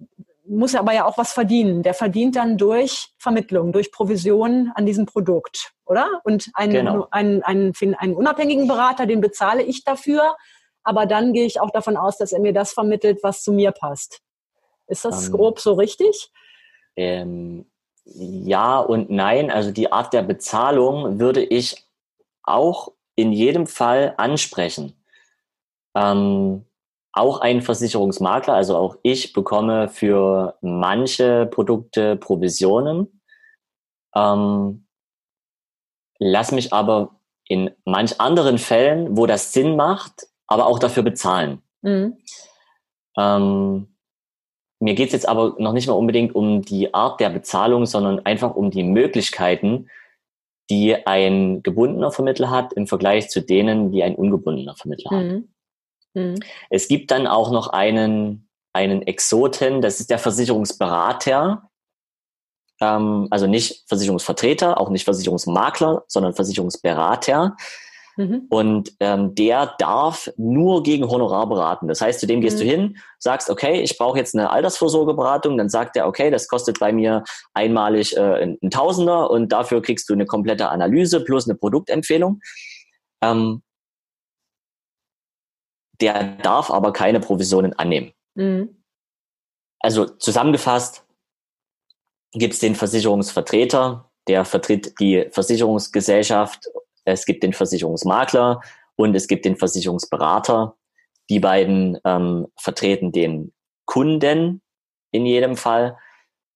muss 0.49 0.75
aber 0.75 0.93
ja 0.95 1.05
auch 1.05 1.17
was 1.19 1.33
verdienen. 1.33 1.83
Der 1.83 1.95
verdient 1.95 2.35
dann 2.35 2.57
durch 2.57 3.13
Vermittlung, 3.19 3.71
durch 3.71 3.93
Provision 3.93 4.73
an 4.75 4.85
diesem 4.85 5.07
Produkt, 5.07 5.73
oder? 5.85 6.21
Und 6.25 6.51
einen, 6.55 6.73
genau. 6.73 7.07
einen, 7.11 7.43
einen, 7.45 7.73
einen 7.99 8.17
unabhängigen 8.17 8.67
Berater, 8.67 9.07
den 9.07 9.21
bezahle 9.21 9.63
ich 9.63 9.85
dafür, 9.85 10.37
aber 10.83 11.07
dann 11.07 11.35
gehe 11.35 11.47
ich 11.47 11.61
auch 11.61 11.71
davon 11.71 11.97
aus, 11.97 12.17
dass 12.17 12.33
er 12.33 12.41
mir 12.41 12.55
das 12.55 12.73
vermittelt, 12.73 13.21
was 13.23 13.43
zu 13.43 13.53
mir 13.53 13.71
passt. 13.71 14.21
Ist 14.89 15.05
das 15.05 15.27
ähm, 15.27 15.35
grob 15.35 15.61
so 15.61 15.75
richtig? 15.75 16.33
Ähm, 16.99 17.65
ja 18.05 18.81
und 18.81 19.11
nein. 19.11 19.51
Also 19.51 19.71
die 19.71 19.93
Art 19.93 20.13
der 20.13 20.23
Bezahlung 20.23 21.21
würde 21.21 21.43
ich 21.43 21.87
auch 22.43 22.93
in 23.15 23.33
jedem 23.33 23.67
Fall 23.67 24.15
ansprechen. 24.17 24.95
Ähm, 25.95 26.65
auch 27.13 27.41
ein 27.41 27.63
Versicherungsmakler, 27.63 28.55
also 28.55 28.77
auch 28.77 28.97
ich 29.03 29.33
bekomme 29.33 29.89
für 29.89 30.57
manche 30.61 31.47
Produkte 31.47 32.17
Provisionen. 32.17 33.23
Ähm, 34.15 34.87
lass 36.19 36.53
mich 36.53 36.73
aber 36.73 37.17
in 37.49 37.71
manch 37.85 38.21
anderen 38.21 38.59
Fällen, 38.59 39.17
wo 39.17 39.27
das 39.27 39.53
Sinn 39.53 39.75
macht, 39.77 40.27
aber 40.47 40.67
auch 40.67 40.79
dafür 40.79 41.03
bezahlen. 41.03 41.63
Mhm. 41.83 42.19
Ähm, 43.17 43.98
mir 44.81 44.95
geht 44.95 45.09
es 45.09 45.13
jetzt 45.13 45.29
aber 45.29 45.57
noch 45.59 45.73
nicht 45.73 45.89
mal 45.89 45.95
unbedingt 45.95 46.35
um 46.35 46.63
die 46.63 46.95
Art 46.95 47.21
der 47.21 47.31
Bezahlung, 47.31 47.87
sondern 47.87 48.25
einfach 48.25 48.55
um 48.55 48.71
die 48.71 48.85
Möglichkeiten, 48.85 49.89
die 50.71 51.07
ein 51.07 51.63
gebundener 51.63 52.13
Vermittler 52.13 52.51
hat 52.51 52.73
im 52.75 52.87
Vergleich 52.87 53.29
zu 53.29 53.41
denen, 53.41 53.91
die 53.91 54.03
ein 54.03 54.15
ungebundener 54.15 54.77
Vermittler 54.77 55.13
mhm. 55.13 55.31
hat. 55.31 55.43
Mhm. 56.15 56.35
Es 56.71 56.89
gibt 56.89 57.11
dann 57.11 57.27
auch 57.27 57.51
noch 57.51 57.69
einen, 57.69 58.49
einen 58.73 59.03
Exoten, 59.03 59.81
das 59.81 60.01
ist 60.01 60.11
der 60.11 60.19
Versicherungsberater. 60.19 61.71
Ähm, 62.81 63.29
also 63.31 63.47
nicht 63.47 63.85
Versicherungsvertreter, 63.89 64.81
auch 64.81 64.91
nicht 64.91 65.05
Versicherungsmakler, 65.05 66.05
sondern 66.07 66.35
Versicherungsberater. 66.35 67.57
Mhm. 68.19 68.47
Und 68.51 68.93
ähm, 68.99 69.37
der 69.37 69.77
darf 69.79 70.29
nur 70.37 70.83
gegen 70.83 71.09
Honorar 71.09 71.49
beraten. 71.49 71.87
Das 71.87 72.01
heißt, 72.01 72.19
zu 72.19 72.27
dem 72.27 72.41
gehst 72.41 72.57
mhm. 72.59 72.61
du 72.61 72.67
hin, 72.67 72.99
sagst, 73.21 73.49
okay, 73.49 73.81
ich 73.81 73.97
brauche 73.97 74.19
jetzt 74.19 74.35
eine 74.35 74.51
Altersvorsorgeberatung, 74.51 75.57
dann 75.57 75.69
sagt 75.69 75.97
er, 75.97 76.09
okay, 76.09 76.29
das 76.29 76.49
kostet 76.49 76.81
bei 76.81 76.93
mir 76.93 77.23
einmalig 77.55 78.17
äh, 78.17 78.57
ein 78.61 78.71
Tausender 78.71 79.31
und 79.31 79.53
dafür 79.53 79.81
kriegst 79.83 80.09
du 80.09 80.15
eine 80.15 80.27
komplette 80.27 80.69
Analyse 80.69 81.23
plus 81.23 81.49
eine 81.49 81.57
Produktempfehlung. 81.57 82.41
Ähm, 83.23 83.63
der 86.01 86.37
darf 86.39 86.73
aber 86.73 86.93
keine 86.93 87.21
Provisionen 87.21 87.73
annehmen. 87.75 88.13
Mhm. 88.35 88.83
Also 89.79 90.07
zusammengefasst 90.07 91.05
gibt 92.33 92.55
es 92.55 92.61
den 92.61 92.75
Versicherungsvertreter, 92.75 94.11
der 94.27 94.45
vertritt 94.45 94.99
die 94.99 95.29
Versicherungsgesellschaft 95.31 96.69
es 97.13 97.25
gibt 97.27 97.43
den 97.43 97.53
Versicherungsmakler 97.53 98.61
und 98.97 99.15
es 99.15 99.27
gibt 99.27 99.45
den 99.45 99.57
Versicherungsberater. 99.57 100.75
Die 101.31 101.41
beiden 101.41 101.99
ähm, 102.05 102.47
vertreten 102.57 103.13
den 103.13 103.53
Kunden 103.85 104.63
in 105.13 105.27
jedem 105.27 105.57
Fall 105.57 105.97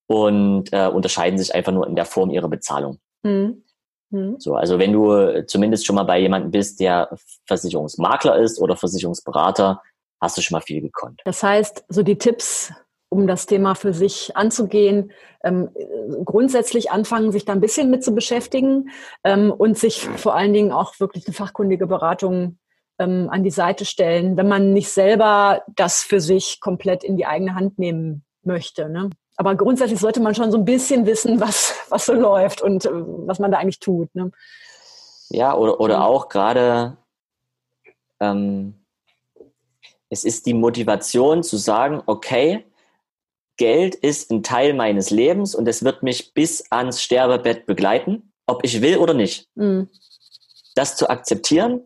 und 0.07 0.73
äh, 0.73 0.89
unterscheiden 0.89 1.39
sich 1.39 1.55
einfach 1.55 1.73
nur 1.73 1.87
in 1.87 1.97
der 1.97 2.05
Form 2.05 2.31
ihrer 2.31 2.49
Bezahlung. 2.49 2.99
Mhm. 3.23 3.63
Mhm. 4.11 4.37
So, 4.39 4.55
also 4.55 4.79
wenn 4.79 4.93
du 4.93 5.47
zumindest 5.47 5.87
schon 5.87 5.97
mal 5.97 6.05
bei 6.05 6.19
jemandem 6.19 6.51
bist, 6.51 6.81
der 6.81 7.17
Versicherungsmakler 7.47 8.37
ist 8.37 8.61
oder 8.61 8.77
Versicherungsberater, 8.77 9.81
hast 10.21 10.37
du 10.37 10.43
schon 10.43 10.57
mal 10.57 10.61
viel 10.61 10.83
gekonnt. 10.83 11.21
Das 11.25 11.43
heißt, 11.43 11.85
so 11.89 12.03
die 12.03 12.19
Tipps 12.19 12.73
um 13.13 13.27
das 13.27 13.45
Thema 13.45 13.75
für 13.75 13.93
sich 13.93 14.35
anzugehen, 14.37 15.13
ähm, 15.45 15.69
grundsätzlich 16.25 16.91
anfangen, 16.91 17.31
sich 17.31 17.45
da 17.45 17.53
ein 17.53 17.61
bisschen 17.61 17.91
mit 17.91 18.03
zu 18.03 18.15
beschäftigen 18.15 18.89
ähm, 19.23 19.53
und 19.53 19.77
sich 19.79 20.01
vor 20.01 20.35
allen 20.35 20.55
Dingen 20.55 20.73
auch 20.73 20.99
wirklich 20.99 21.27
eine 21.27 21.35
fachkundige 21.35 21.87
Beratung 21.87 22.59
ähm, 22.99 23.29
an 23.31 23.45
die 23.45 23.51
Seite 23.51 23.85
stellen, 23.85 24.39
wenn 24.39 24.49
man 24.49 24.73
nicht 24.73 24.89
selber 24.89 25.63
das 25.77 26.03
für 26.03 26.21
sich 26.21 26.59
komplett 26.61 27.05
in 27.05 27.19
die 27.19 27.27
eigene 27.27 27.55
Hand 27.55 27.79
nehmen 27.79 28.25
möchte. 28.45 28.89
Ne? 28.89 29.11
Aber 29.37 29.55
grundsätzlich 29.57 30.01
sollte 30.01 30.21
man 30.21 30.35
schon 30.35 30.51
so 30.51 30.57
ein 30.57 30.65
bisschen 30.65 31.05
wissen, 31.05 31.39
was, 31.39 31.75
was 31.91 32.07
so 32.07 32.15
läuft 32.15 32.63
und 32.63 32.87
äh, 32.87 32.91
was 32.93 33.39
man 33.39 33.53
da 33.53 33.59
eigentlich 33.59 33.81
tut. 33.81 34.15
Ne? 34.15 34.33
Ja, 35.29 35.55
oder, 35.55 35.81
oder 35.81 36.07
auch 36.07 36.31
gerade, 36.31 36.97
ähm, 38.21 38.75
es 40.09 40.25
ist 40.25 40.47
die 40.47 40.55
Motivation 40.55 41.43
zu 41.43 41.59
sagen, 41.59 42.03
okay, 42.07 42.65
Geld 43.63 43.95
ist 43.95 44.33
ein 44.33 44.43
Teil 44.43 44.75
meines 44.75 45.11
Lebens 45.11 45.55
und 45.55 45.69
es 45.69 45.85
wird 45.85 46.03
mich 46.03 46.35
bis 46.35 46.65
ans 46.73 47.01
Sterbebett 47.01 47.65
begleiten, 47.65 48.33
ob 48.45 48.65
ich 48.65 48.83
will 48.83 48.97
oder 48.99 49.15
nicht. 49.15 49.47
Mhm. 49.55 49.89
Das 50.75 50.97
zu 50.97 51.09
akzeptieren 51.09 51.83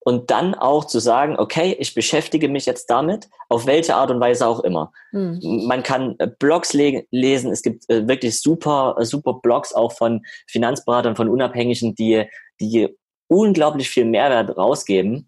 und 0.00 0.30
dann 0.30 0.54
auch 0.54 0.84
zu 0.84 0.98
sagen, 0.98 1.38
okay, 1.38 1.74
ich 1.78 1.94
beschäftige 1.94 2.50
mich 2.50 2.66
jetzt 2.66 2.90
damit, 2.90 3.30
auf 3.48 3.64
welche 3.64 3.94
Art 3.94 4.10
und 4.10 4.20
Weise 4.20 4.46
auch 4.46 4.60
immer. 4.60 4.92
Mhm. 5.12 5.64
Man 5.66 5.82
kann 5.82 6.14
äh, 6.18 6.26
Blogs 6.26 6.74
le 6.74 7.06
lesen, 7.10 7.52
es 7.52 7.62
gibt 7.62 7.88
äh, 7.88 8.06
wirklich 8.06 8.38
super, 8.38 8.96
äh, 8.98 9.06
super 9.06 9.40
Blogs 9.42 9.72
auch 9.72 9.92
von 9.92 10.26
Finanzberatern, 10.46 11.16
von 11.16 11.30
Unabhängigen, 11.30 11.94
die, 11.94 12.26
die 12.60 12.94
unglaublich 13.28 13.88
viel 13.88 14.04
Mehrwert 14.04 14.58
rausgeben. 14.58 15.26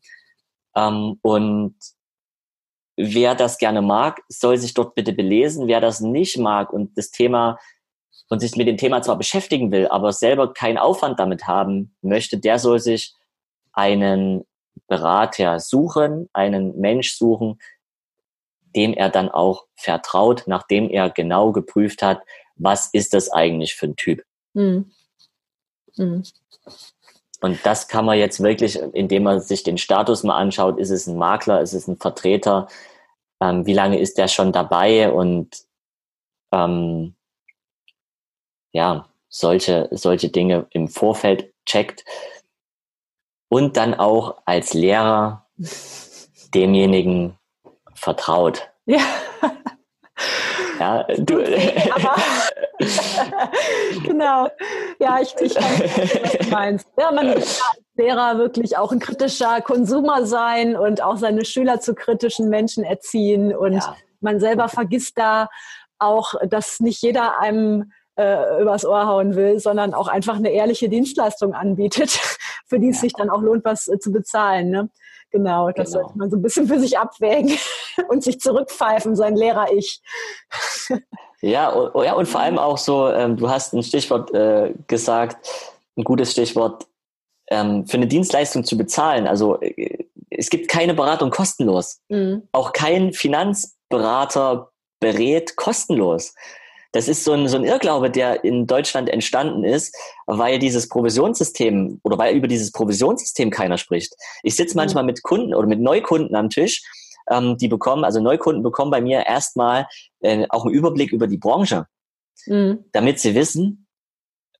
Ähm, 0.76 1.18
und 1.22 1.74
wer 2.96 3.34
das 3.34 3.58
gerne 3.58 3.82
mag, 3.82 4.22
soll 4.28 4.56
sich 4.56 4.74
dort 4.74 4.94
bitte 4.94 5.12
belesen. 5.12 5.66
Wer 5.66 5.80
das 5.80 6.00
nicht 6.00 6.38
mag 6.38 6.72
und 6.72 6.96
das 6.96 7.10
Thema 7.10 7.58
und 8.28 8.40
sich 8.40 8.56
mit 8.56 8.68
dem 8.68 8.76
Thema 8.76 9.02
zwar 9.02 9.18
beschäftigen 9.18 9.72
will, 9.72 9.88
aber 9.88 10.12
selber 10.12 10.52
keinen 10.52 10.78
Aufwand 10.78 11.18
damit 11.18 11.46
haben 11.46 11.94
möchte, 12.00 12.38
der 12.38 12.58
soll 12.58 12.78
sich 12.78 13.14
einen 13.72 14.44
Berater 14.86 15.58
suchen, 15.58 16.28
einen 16.32 16.78
Mensch 16.78 17.14
suchen, 17.16 17.58
dem 18.76 18.94
er 18.94 19.10
dann 19.10 19.28
auch 19.28 19.66
vertraut, 19.74 20.44
nachdem 20.46 20.88
er 20.88 21.10
genau 21.10 21.52
geprüft 21.52 22.02
hat, 22.02 22.22
was 22.54 22.88
ist 22.92 23.14
das 23.14 23.30
eigentlich 23.30 23.74
für 23.74 23.86
ein 23.86 23.96
Typ. 23.96 24.22
Mhm. 24.54 24.90
Mhm. 25.96 26.22
Und 27.40 27.64
das 27.64 27.88
kann 27.88 28.04
man 28.04 28.18
jetzt 28.18 28.42
wirklich, 28.42 28.78
indem 28.78 29.22
man 29.24 29.40
sich 29.40 29.62
den 29.62 29.78
Status 29.78 30.22
mal 30.24 30.36
anschaut, 30.36 30.78
ist 30.78 30.90
es 30.90 31.06
ein 31.06 31.16
Makler, 31.16 31.60
ist 31.60 31.72
es 31.72 31.88
ein 31.88 31.96
Vertreter, 31.96 32.68
ähm, 33.40 33.64
wie 33.66 33.72
lange 33.72 33.98
ist 33.98 34.18
der 34.18 34.28
schon 34.28 34.52
dabei 34.52 35.10
und 35.10 35.64
ähm, 36.52 37.14
ja, 38.72 39.08
solche, 39.28 39.88
solche 39.90 40.28
Dinge 40.28 40.66
im 40.70 40.88
Vorfeld 40.88 41.52
checkt 41.64 42.04
und 43.48 43.76
dann 43.76 43.94
auch 43.94 44.42
als 44.44 44.74
Lehrer 44.74 45.46
demjenigen 46.54 47.38
vertraut. 47.94 48.70
Ja. 48.86 49.00
Ja, 50.80 51.04
du. 51.18 51.44
Aber, 51.94 52.14
genau. 54.02 54.48
Ja, 54.98 55.20
ich, 55.20 55.34
ich 55.38 55.54
weiß, 55.54 56.22
was 56.22 56.32
du 56.32 56.50
meinst. 56.50 56.86
Ja, 56.98 57.12
man 57.12 57.28
muss 57.28 57.36
als 57.36 57.60
Lehrer 57.96 58.38
wirklich 58.38 58.78
auch 58.78 58.90
ein 58.90 58.98
kritischer 58.98 59.60
Konsumer 59.60 60.24
sein 60.24 60.76
und 60.76 61.02
auch 61.02 61.18
seine 61.18 61.44
Schüler 61.44 61.80
zu 61.80 61.94
kritischen 61.94 62.48
Menschen 62.48 62.82
erziehen. 62.82 63.54
Und 63.54 63.74
ja. 63.74 63.94
man 64.20 64.40
selber 64.40 64.68
vergisst 64.68 65.18
da 65.18 65.50
auch, 65.98 66.32
dass 66.48 66.80
nicht 66.80 67.02
jeder 67.02 67.38
einem 67.38 67.92
äh, 68.16 68.62
übers 68.62 68.86
Ohr 68.86 69.06
hauen 69.06 69.36
will, 69.36 69.58
sondern 69.58 69.92
auch 69.92 70.08
einfach 70.08 70.36
eine 70.36 70.50
ehrliche 70.50 70.88
Dienstleistung 70.88 71.52
anbietet, 71.52 72.10
für 72.66 72.78
die 72.78 72.88
es 72.88 73.02
sich 73.02 73.12
dann 73.12 73.28
auch 73.28 73.42
lohnt, 73.42 73.66
was 73.66 73.86
äh, 73.86 73.98
zu 73.98 74.12
bezahlen. 74.12 74.70
Ne? 74.70 74.88
Genau, 75.30 75.70
das 75.70 75.92
genau. 75.92 76.02
sollte 76.02 76.18
man 76.18 76.30
so 76.30 76.36
ein 76.36 76.42
bisschen 76.42 76.66
für 76.66 76.80
sich 76.80 76.98
abwägen 76.98 77.56
und 78.08 78.22
sich 78.22 78.40
zurückpfeifen, 78.40 79.14
sein 79.14 79.36
Lehrer-Ich. 79.36 80.02
Ja, 81.40 81.70
und, 81.70 82.04
ja, 82.04 82.14
und 82.14 82.26
vor 82.26 82.40
allem 82.40 82.58
auch 82.58 82.78
so, 82.78 83.08
ähm, 83.08 83.36
du 83.36 83.48
hast 83.48 83.72
ein 83.72 83.82
Stichwort 83.82 84.32
äh, 84.34 84.74
gesagt, 84.88 85.48
ein 85.96 86.04
gutes 86.04 86.32
Stichwort, 86.32 86.86
ähm, 87.50 87.86
für 87.86 87.96
eine 87.96 88.06
Dienstleistung 88.06 88.64
zu 88.64 88.76
bezahlen. 88.76 89.26
Also 89.26 89.60
äh, 89.60 90.04
es 90.30 90.50
gibt 90.50 90.68
keine 90.68 90.94
Beratung 90.94 91.30
kostenlos. 91.30 92.00
Mhm. 92.08 92.48
Auch 92.52 92.72
kein 92.72 93.12
Finanzberater 93.12 94.70
berät 95.00 95.56
kostenlos. 95.56 96.34
Das 96.92 97.06
ist 97.06 97.24
so 97.24 97.32
ein, 97.32 97.46
so 97.46 97.56
ein 97.56 97.64
Irrglaube, 97.64 98.10
der 98.10 98.42
in 98.42 98.66
Deutschland 98.66 99.08
entstanden 99.08 99.64
ist, 99.64 99.96
weil 100.26 100.58
dieses 100.58 100.88
Provisionssystem 100.88 102.00
oder 102.02 102.18
weil 102.18 102.36
über 102.36 102.48
dieses 102.48 102.72
Provisionssystem 102.72 103.50
keiner 103.50 103.78
spricht. 103.78 104.14
Ich 104.42 104.56
sitze 104.56 104.74
mhm. 104.74 104.82
manchmal 104.82 105.04
mit 105.04 105.22
Kunden 105.22 105.54
oder 105.54 105.68
mit 105.68 105.80
Neukunden 105.80 106.34
am 106.34 106.50
Tisch, 106.50 106.82
ähm, 107.30 107.56
die 107.56 107.68
bekommen, 107.68 108.04
also 108.04 108.20
Neukunden 108.20 108.62
bekommen 108.62 108.90
bei 108.90 109.00
mir 109.00 109.24
erstmal 109.24 109.86
äh, 110.20 110.46
auch 110.48 110.64
einen 110.64 110.74
Überblick 110.74 111.12
über 111.12 111.28
die 111.28 111.38
Branche, 111.38 111.86
mhm. 112.46 112.84
damit 112.92 113.20
sie 113.20 113.34
wissen, 113.34 113.86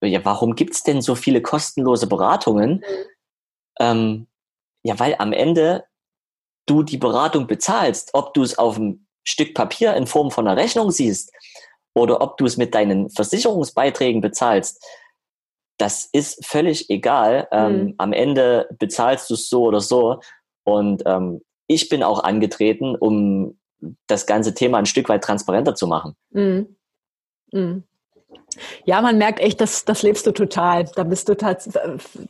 ja, 0.03 0.25
warum 0.25 0.55
gibt's 0.55 0.83
denn 0.83 1.03
so 1.03 1.15
viele 1.15 1.43
kostenlose 1.43 2.07
Beratungen? 2.07 2.77
Mhm. 2.77 2.85
Ähm, 3.81 4.27
ja, 4.83 4.99
weil 4.99 5.17
am 5.19 5.33
Ende 5.33 5.85
du 6.67 6.83
die 6.85 6.97
Beratung 6.97 7.47
bezahlst, 7.49 8.11
ob 8.13 8.35
du 8.35 8.43
es 8.43 8.57
auf 8.57 8.77
einem 8.77 9.07
Stück 9.25 9.55
Papier 9.55 9.95
in 9.95 10.07
Form 10.07 10.31
von 10.31 10.47
einer 10.47 10.57
Rechnung 10.57 10.91
siehst 10.91 11.33
oder 11.95 12.21
ob 12.21 12.37
du 12.37 12.47
es 12.47 12.57
mit 12.57 12.75
deinen 12.75 13.11
Versicherungsbeiträgen 13.11 14.21
bezahlst, 14.21 14.85
das 15.79 16.09
ist 16.13 16.45
völlig 16.45 16.91
egal. 16.91 17.49
Ähm, 17.51 17.73
mhm. 17.73 17.95
Am 17.99 18.13
Ende 18.13 18.69
bezahlst 18.79 19.31
du 19.31 19.35
es 19.35 19.49
so 19.49 19.65
oder 19.65 19.81
so. 19.81 20.21
Und 20.65 21.03
ähm, 21.07 21.41
ich 21.67 21.89
bin 21.89 22.03
auch 22.03 22.23
angetreten, 22.23 22.95
um 22.95 23.59
das 24.07 24.27
ganze 24.27 24.55
Thema 24.55 24.79
ein 24.79 24.87
Stück 24.87 25.09
weit 25.09 25.25
transparenter 25.25 25.75
zu 25.75 25.87
machen. 25.87 26.15
Mhm. 26.31 26.77
Mhm. 27.53 27.85
Ja, 28.85 29.01
man 29.01 29.19
merkt 29.19 29.41
echt, 29.41 29.61
dass 29.61 29.85
das 29.85 30.03
lebst 30.03 30.27
du 30.27 30.33
total. 30.33 30.85
Da 30.95 31.05
bist 31.05 31.29
du 31.29 31.37
tats 31.37 31.71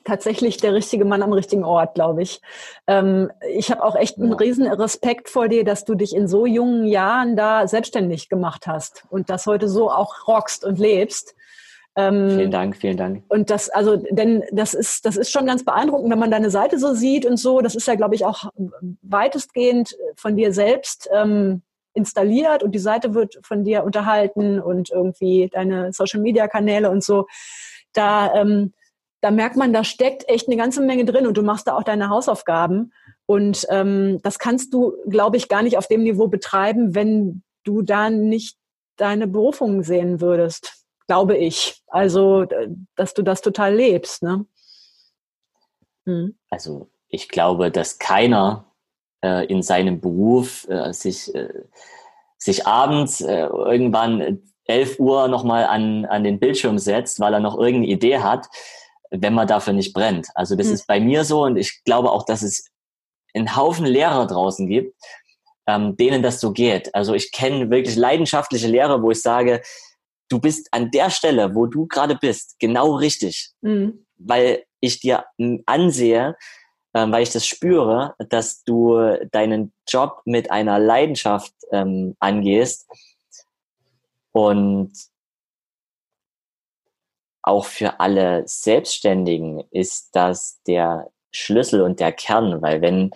tatsächlich 0.04 0.58
der 0.58 0.74
richtige 0.74 1.04
Mann 1.04 1.22
am 1.22 1.32
richtigen 1.32 1.64
Ort, 1.64 1.94
glaube 1.94 2.22
ich. 2.22 2.40
Ähm, 2.86 3.30
ich 3.54 3.70
habe 3.70 3.82
auch 3.82 3.96
echt 3.96 4.18
einen 4.18 4.32
riesen 4.32 4.66
Respekt 4.66 5.28
vor 5.28 5.48
dir, 5.48 5.64
dass 5.64 5.84
du 5.84 5.94
dich 5.94 6.14
in 6.14 6.28
so 6.28 6.46
jungen 6.46 6.86
Jahren 6.86 7.36
da 7.36 7.66
selbstständig 7.66 8.28
gemacht 8.28 8.66
hast 8.66 9.04
und 9.10 9.30
das 9.30 9.46
heute 9.46 9.68
so 9.68 9.90
auch 9.90 10.28
rockst 10.28 10.64
und 10.64 10.78
lebst. 10.78 11.34
Ähm, 11.96 12.30
vielen 12.30 12.50
Dank, 12.50 12.76
vielen 12.76 12.96
Dank. 12.96 13.24
Und 13.28 13.50
das, 13.50 13.68
also, 13.68 13.96
denn 13.96 14.44
das 14.52 14.74
ist, 14.74 15.04
das 15.04 15.16
ist 15.16 15.30
schon 15.30 15.46
ganz 15.46 15.64
beeindruckend, 15.64 16.10
wenn 16.10 16.18
man 16.18 16.30
deine 16.30 16.50
Seite 16.50 16.78
so 16.78 16.94
sieht 16.94 17.26
und 17.26 17.36
so. 17.36 17.60
Das 17.60 17.74
ist 17.74 17.88
ja, 17.88 17.96
glaube 17.96 18.14
ich, 18.14 18.24
auch 18.24 18.50
weitestgehend 19.02 19.96
von 20.16 20.36
dir 20.36 20.52
selbst 20.52 21.08
ähm, 21.12 21.62
installiert 21.94 22.62
und 22.62 22.73
die 22.73 22.78
Seite 22.78 23.14
wird 23.14 23.38
von 23.42 23.64
dir 23.64 23.85
unterhalten 23.85 24.61
und 24.61 24.90
irgendwie 24.90 25.49
deine 25.52 25.92
Social 25.92 26.20
Media 26.20 26.49
Kanäle 26.49 26.90
und 26.90 27.02
so. 27.02 27.26
Da, 27.92 28.35
ähm, 28.35 28.73
da 29.20 29.30
merkt 29.30 29.56
man, 29.56 29.73
da 29.73 29.85
steckt 29.85 30.28
echt 30.28 30.49
eine 30.49 30.56
ganze 30.56 30.80
Menge 30.80 31.04
drin 31.04 31.26
und 31.26 31.37
du 31.37 31.42
machst 31.42 31.66
da 31.66 31.76
auch 31.76 31.82
deine 31.82 32.09
Hausaufgaben. 32.09 32.92
Und 33.26 33.66
ähm, 33.70 34.20
das 34.23 34.38
kannst 34.38 34.73
du, 34.73 34.94
glaube 35.09 35.37
ich, 35.37 35.49
gar 35.49 35.62
nicht 35.62 35.76
auf 35.76 35.88
dem 35.88 36.02
Niveau 36.02 36.28
betreiben, 36.28 36.94
wenn 36.94 37.42
du 37.64 37.82
da 37.82 38.11
nicht 38.11 38.56
deine 38.97 39.26
Berufung 39.26 39.82
sehen 39.82 40.20
würdest, 40.20 40.85
glaube 41.06 41.37
ich. 41.37 41.82
Also, 41.88 42.47
dass 42.97 43.14
du 43.14 43.23
das 43.23 43.40
total 43.40 43.75
lebst. 43.75 44.23
Ne? 44.23 44.47
Hm. 46.06 46.37
Also, 46.50 46.90
ich 47.09 47.28
glaube, 47.28 47.70
dass 47.70 47.99
keiner 47.99 48.69
äh, 49.22 49.46
in 49.46 49.62
seinem 49.62 50.00
Beruf 50.00 50.66
äh, 50.68 50.92
sich, 50.92 51.34
äh, 51.34 51.48
sich 52.38 52.66
abends 52.66 53.20
äh, 53.20 53.46
irgendwann 53.46 54.42
11 54.66 54.98
Uhr 54.98 55.28
nochmal 55.28 55.66
an, 55.66 56.06
an 56.06 56.24
den 56.24 56.38
Bildschirm 56.38 56.78
setzt, 56.78 57.20
weil 57.20 57.35
er 57.35 57.40
noch 57.40 57.59
irgendeine 57.59 57.92
Idee 57.92 58.18
hat, 58.18 58.46
wenn 59.11 59.35
man 59.35 59.48
dafür 59.48 59.72
nicht 59.72 59.92
brennt. 59.92 60.28
Also 60.35 60.54
das 60.56 60.68
mhm. 60.68 60.74
ist 60.74 60.87
bei 60.87 61.00
mir 61.00 61.24
so 61.24 61.44
und 61.44 61.56
ich 61.56 61.83
glaube 61.85 62.11
auch, 62.11 62.24
dass 62.24 62.42
es 62.42 62.66
einen 63.35 63.56
Haufen 63.56 63.87
Lehrer 63.87 64.26
draußen 64.26 64.68
gibt, 64.68 64.94
ähm, 65.66 65.96
denen 65.96 66.22
das 66.22 66.40
so 66.40 66.52
geht. 66.52 66.94
Also 66.94 67.14
ich 67.14 67.33
kenne 67.33 67.70
wirklich 67.70 67.96
leidenschaftliche 67.96 68.68
Lehrer, 68.68 69.02
wo 69.02 69.11
ich 69.11 69.22
sage, 69.22 69.62
du 70.28 70.38
bist 70.38 70.68
an 70.72 70.90
der 70.90 71.11
Stelle, 71.11 71.54
wo 71.54 71.66
du 71.66 71.87
gerade 71.87 72.16
bist, 72.16 72.56
genau 72.59 72.94
richtig. 72.94 73.50
Mhm. 73.61 74.06
Weil 74.16 74.64
ich 74.80 75.00
dir 75.00 75.24
ansehe, 75.66 76.37
ähm, 76.94 77.12
weil 77.12 77.22
ich 77.22 77.31
das 77.31 77.46
spüre, 77.46 78.14
dass 78.29 78.64
du 78.64 79.16
deinen 79.31 79.72
Job 79.88 80.22
mit 80.24 80.50
einer 80.50 80.79
Leidenschaft 80.79 81.55
ähm, 81.70 82.16
angehst 82.18 82.88
und 84.33 84.92
auch 87.42 87.64
für 87.64 88.00
alle 88.00 88.46
Selbstständigen 88.46 89.64
ist 89.70 90.14
das 90.14 90.61
der 90.66 91.11
Schlüssel 91.33 91.81
und 91.83 92.00
der 92.00 92.12
Kern, 92.12 92.61
weil 92.61 92.83
wenn 92.83 93.11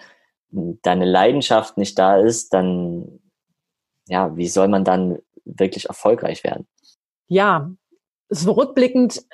deine 0.82 1.04
Leidenschaft 1.04 1.76
nicht 1.76 1.98
da 1.98 2.16
ist, 2.16 2.54
dann, 2.54 3.20
ja, 4.06 4.36
wie 4.36 4.48
soll 4.48 4.68
man 4.68 4.84
dann 4.84 5.18
wirklich 5.44 5.86
erfolgreich 5.86 6.44
werden? 6.44 6.66
Ja, 7.26 7.70
so 8.28 8.52
rückblickend 8.52 9.24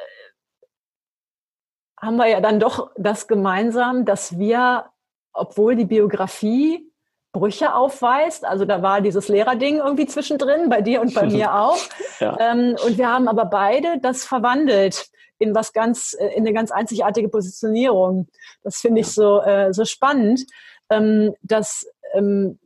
haben 2.00 2.16
wir 2.16 2.26
ja 2.26 2.40
dann 2.40 2.60
doch 2.60 2.90
das 2.96 3.28
gemeinsam, 3.28 4.04
dass 4.04 4.38
wir, 4.38 4.86
obwohl 5.32 5.76
die 5.76 5.84
Biografie 5.84 6.90
Brüche 7.32 7.74
aufweist. 7.74 8.44
Also 8.44 8.64
da 8.64 8.82
war 8.82 9.00
dieses 9.00 9.28
Lehrerding 9.28 9.76
irgendwie 9.76 10.06
zwischendrin, 10.06 10.68
bei 10.68 10.80
dir 10.80 11.00
und 11.00 11.14
bei 11.14 11.26
mir 11.26 11.54
auch. 11.60 11.78
ja. 12.18 12.36
ähm, 12.40 12.76
und 12.84 12.98
wir 12.98 13.08
haben 13.08 13.28
aber 13.28 13.44
beide 13.44 14.00
das 14.00 14.24
verwandelt 14.24 15.10
in 15.38 15.54
was 15.54 15.72
ganz, 15.72 16.14
äh, 16.18 16.28
in 16.28 16.40
eine 16.40 16.52
ganz 16.52 16.70
einzigartige 16.70 17.28
Positionierung. 17.28 18.28
Das 18.62 18.78
finde 18.78 19.02
ich 19.02 19.08
so, 19.08 19.40
äh, 19.42 19.72
so 19.72 19.84
spannend, 19.84 20.44
ähm, 20.90 21.34
dass, 21.42 21.86
ähm, 22.14 22.58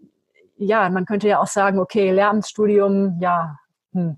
ja, 0.57 0.89
man 0.89 1.05
könnte 1.05 1.29
ja 1.29 1.41
auch 1.41 1.47
sagen, 1.47 1.79
okay, 1.79 2.11
Lehramtsstudium, 2.11 3.19
ja, 3.21 3.59
hm, 3.93 4.17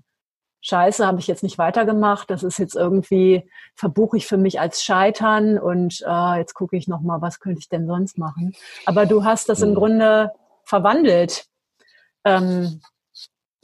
Scheiße, 0.61 1.05
habe 1.05 1.19
ich 1.19 1.27
jetzt 1.27 1.43
nicht 1.43 1.57
weitergemacht. 1.57 2.29
Das 2.29 2.43
ist 2.43 2.57
jetzt 2.57 2.75
irgendwie, 2.75 3.49
verbuche 3.75 4.17
ich 4.17 4.27
für 4.27 4.37
mich 4.37 4.59
als 4.59 4.83
Scheitern 4.83 5.59
und 5.59 6.03
äh, 6.05 6.37
jetzt 6.39 6.53
gucke 6.53 6.75
ich 6.75 6.87
nochmal, 6.87 7.21
was 7.21 7.39
könnte 7.39 7.59
ich 7.59 7.69
denn 7.69 7.87
sonst 7.87 8.17
machen. 8.17 8.53
Aber 8.85 9.05
du 9.05 9.23
hast 9.23 9.49
das 9.49 9.61
im 9.61 9.69
mhm. 9.69 9.75
Grunde 9.75 10.31
verwandelt. 10.63 11.45
Ähm, 12.25 12.81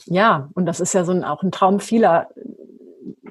ja, 0.05 0.49
und 0.53 0.65
das 0.65 0.79
ist 0.79 0.93
ja 0.93 1.03
so 1.03 1.11
ein, 1.11 1.23
auch 1.23 1.43
ein 1.43 1.51
Traum 1.51 1.79
vieler, 1.79 2.29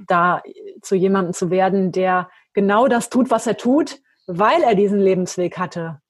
da 0.07 0.43
zu 0.81 0.95
jemandem 0.95 1.33
zu 1.33 1.51
werden, 1.51 1.93
der 1.93 2.29
genau 2.53 2.89
das 2.89 3.09
tut, 3.09 3.31
was 3.31 3.47
er 3.47 3.57
tut, 3.57 4.01
weil 4.27 4.63
er 4.63 4.75
diesen 4.75 4.99
Lebensweg 4.99 5.59
hatte. 5.59 6.01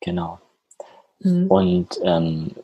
Genau. 0.00 0.38
Mhm. 1.20 1.46
Und 1.48 2.00
ähm, 2.02 2.54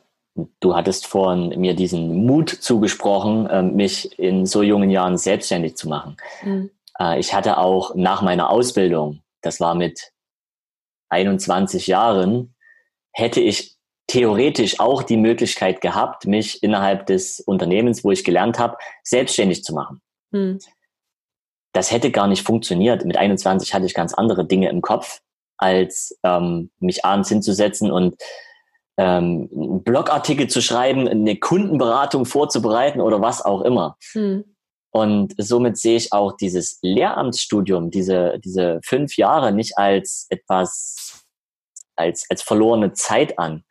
Du 0.61 0.77
hattest 0.77 1.07
vorhin 1.07 1.59
mir 1.61 1.75
diesen 1.75 2.27
Mut 2.27 2.51
zugesprochen, 2.51 3.49
ähm, 3.51 3.75
mich 3.75 4.19
in 4.19 4.45
so 4.45 4.63
jungen 4.63 4.91
Jahren 4.91 5.17
selbstständig 5.17 5.77
zu 5.77 5.89
machen. 5.89 6.17
Mhm. 6.43 6.71
Äh, 6.99 7.19
ich 7.19 7.35
hatte 7.35 7.59
auch 7.59 7.95
nach 7.95 8.23
meiner 8.23 8.51
Ausbildung, 8.51 9.23
das 9.41 9.61
war 9.61 9.75
mit 9.75 10.13
21 11.09 11.87
Jahren, 11.87 12.55
hätte 13.13 13.41
ich 13.41 13.77
theoretisch 14.07 14.79
auch 14.79 15.03
die 15.03 15.17
Möglichkeit 15.17 15.81
gehabt, 15.81 16.27
mich 16.27 16.63
innerhalb 16.63 17.07
des 17.07 17.41
Unternehmens, 17.41 18.05
wo 18.05 18.11
ich 18.11 18.25
gelernt 18.25 18.59
habe, 18.59 18.77
selbstständig 19.03 19.65
zu 19.65 19.75
machen. 19.75 20.01
Mhm. 20.31 20.59
Das 21.73 21.91
hätte 21.91 22.11
gar 22.11 22.27
nicht 22.27 22.47
funktioniert. 22.47 23.05
Mit 23.05 23.17
21 23.17 23.75
hatte 23.75 23.87
ich 23.87 23.95
ganz 23.95 24.15
andere 24.15 24.47
Dinge 24.47 24.69
im 24.69 24.81
Kopf, 24.81 25.21
als 25.59 26.19
ähm, 26.23 26.71
mich 26.79 27.05
abends 27.05 27.29
hinzusetzen 27.29 27.91
und 27.91 28.17
ähm, 28.97 29.49
einen 29.53 29.83
Blogartikel 29.83 30.49
zu 30.49 30.61
schreiben, 30.61 31.09
eine 31.09 31.37
Kundenberatung 31.37 32.25
vorzubereiten 32.25 33.01
oder 33.01 33.21
was 33.21 33.45
auch 33.45 33.63
immer. 33.63 33.97
Hm. 34.13 34.45
Und 34.91 35.35
somit 35.37 35.77
sehe 35.77 35.97
ich 35.97 36.13
auch 36.13 36.33
dieses 36.37 36.79
Lehramtsstudium, 36.81 37.91
diese, 37.91 38.39
diese 38.43 38.81
fünf 38.83 39.19
Jahre 39.19 39.53
nicht 39.53 39.77
als 39.77 40.27
etwas, 40.31 41.27
als, 41.97 42.25
als 42.31 42.43
verlorene 42.43 42.95
Zeit 42.95 43.39
an. 43.39 43.63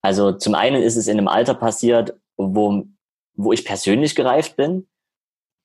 Also 0.00 0.32
zum 0.32 0.54
einen 0.54 0.80
ist 0.80 0.96
es 0.96 1.08
in 1.08 1.18
einem 1.18 1.26
Alter 1.26 1.54
passiert, 1.54 2.14
wo, 2.36 2.84
wo 3.34 3.52
ich 3.52 3.64
persönlich 3.64 4.14
gereift 4.14 4.54
bin, 4.54 4.88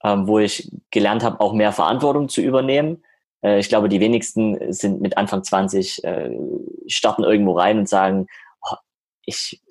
ähm, 0.03 0.27
wo 0.27 0.39
ich 0.39 0.71
gelernt 0.89 1.23
habe, 1.23 1.39
auch 1.39 1.53
mehr 1.53 1.71
Verantwortung 1.71 2.27
zu 2.27 2.41
übernehmen. 2.41 3.03
Äh, 3.43 3.59
ich 3.59 3.69
glaube, 3.69 3.89
die 3.89 3.99
wenigsten 3.99 4.73
sind 4.73 5.01
mit 5.01 5.17
Anfang 5.17 5.43
20, 5.43 6.03
äh, 6.03 6.35
starten 6.87 7.23
irgendwo 7.23 7.53
rein 7.53 7.77
und 7.77 7.87
sagen, 7.87 8.25
ich 9.25 9.61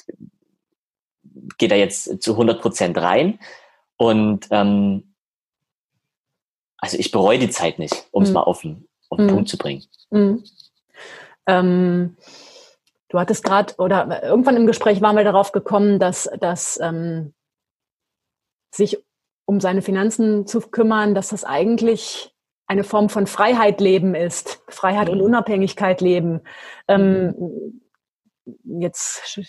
gehe 1.58 1.68
da 1.68 1.76
jetzt 1.76 2.22
zu 2.22 2.32
100 2.32 2.60
Prozent 2.60 2.98
rein 2.98 3.38
und 3.96 4.48
ähm, 4.50 5.14
also 6.78 6.98
ich 6.98 7.12
bereue 7.12 7.38
die 7.38 7.50
Zeit 7.50 7.78
nicht, 7.78 8.08
um 8.10 8.24
es 8.24 8.30
mhm. 8.30 8.34
mal 8.34 8.42
auf 8.42 8.62
den, 8.62 8.88
auf 9.08 9.18
den 9.18 9.26
mhm. 9.26 9.30
Punkt 9.30 9.48
zu 9.48 9.56
bringen. 9.56 9.84
Mhm. 10.10 10.44
Ähm, 11.46 12.16
du 13.08 13.18
hattest 13.18 13.44
gerade, 13.44 13.74
oder 13.78 14.22
irgendwann 14.22 14.56
im 14.56 14.66
Gespräch 14.66 15.00
waren 15.00 15.16
wir 15.16 15.24
darauf 15.24 15.52
gekommen, 15.52 15.98
dass, 15.98 16.28
dass 16.40 16.80
ähm, 16.80 17.34
sich 18.74 18.98
um 19.44 19.60
seine 19.60 19.82
Finanzen 19.82 20.46
zu 20.46 20.60
kümmern, 20.60 21.14
dass 21.14 21.28
das 21.28 21.44
eigentlich 21.44 22.34
eine 22.66 22.84
Form 22.84 23.08
von 23.08 23.26
Freiheit 23.26 23.80
leben 23.80 24.14
ist, 24.14 24.62
Freiheit 24.68 25.08
und 25.08 25.18
mhm. 25.18 25.24
Unabhängigkeit 25.24 26.00
leben. 26.00 26.40
Ähm, 26.88 27.81
jetzt 28.64 29.40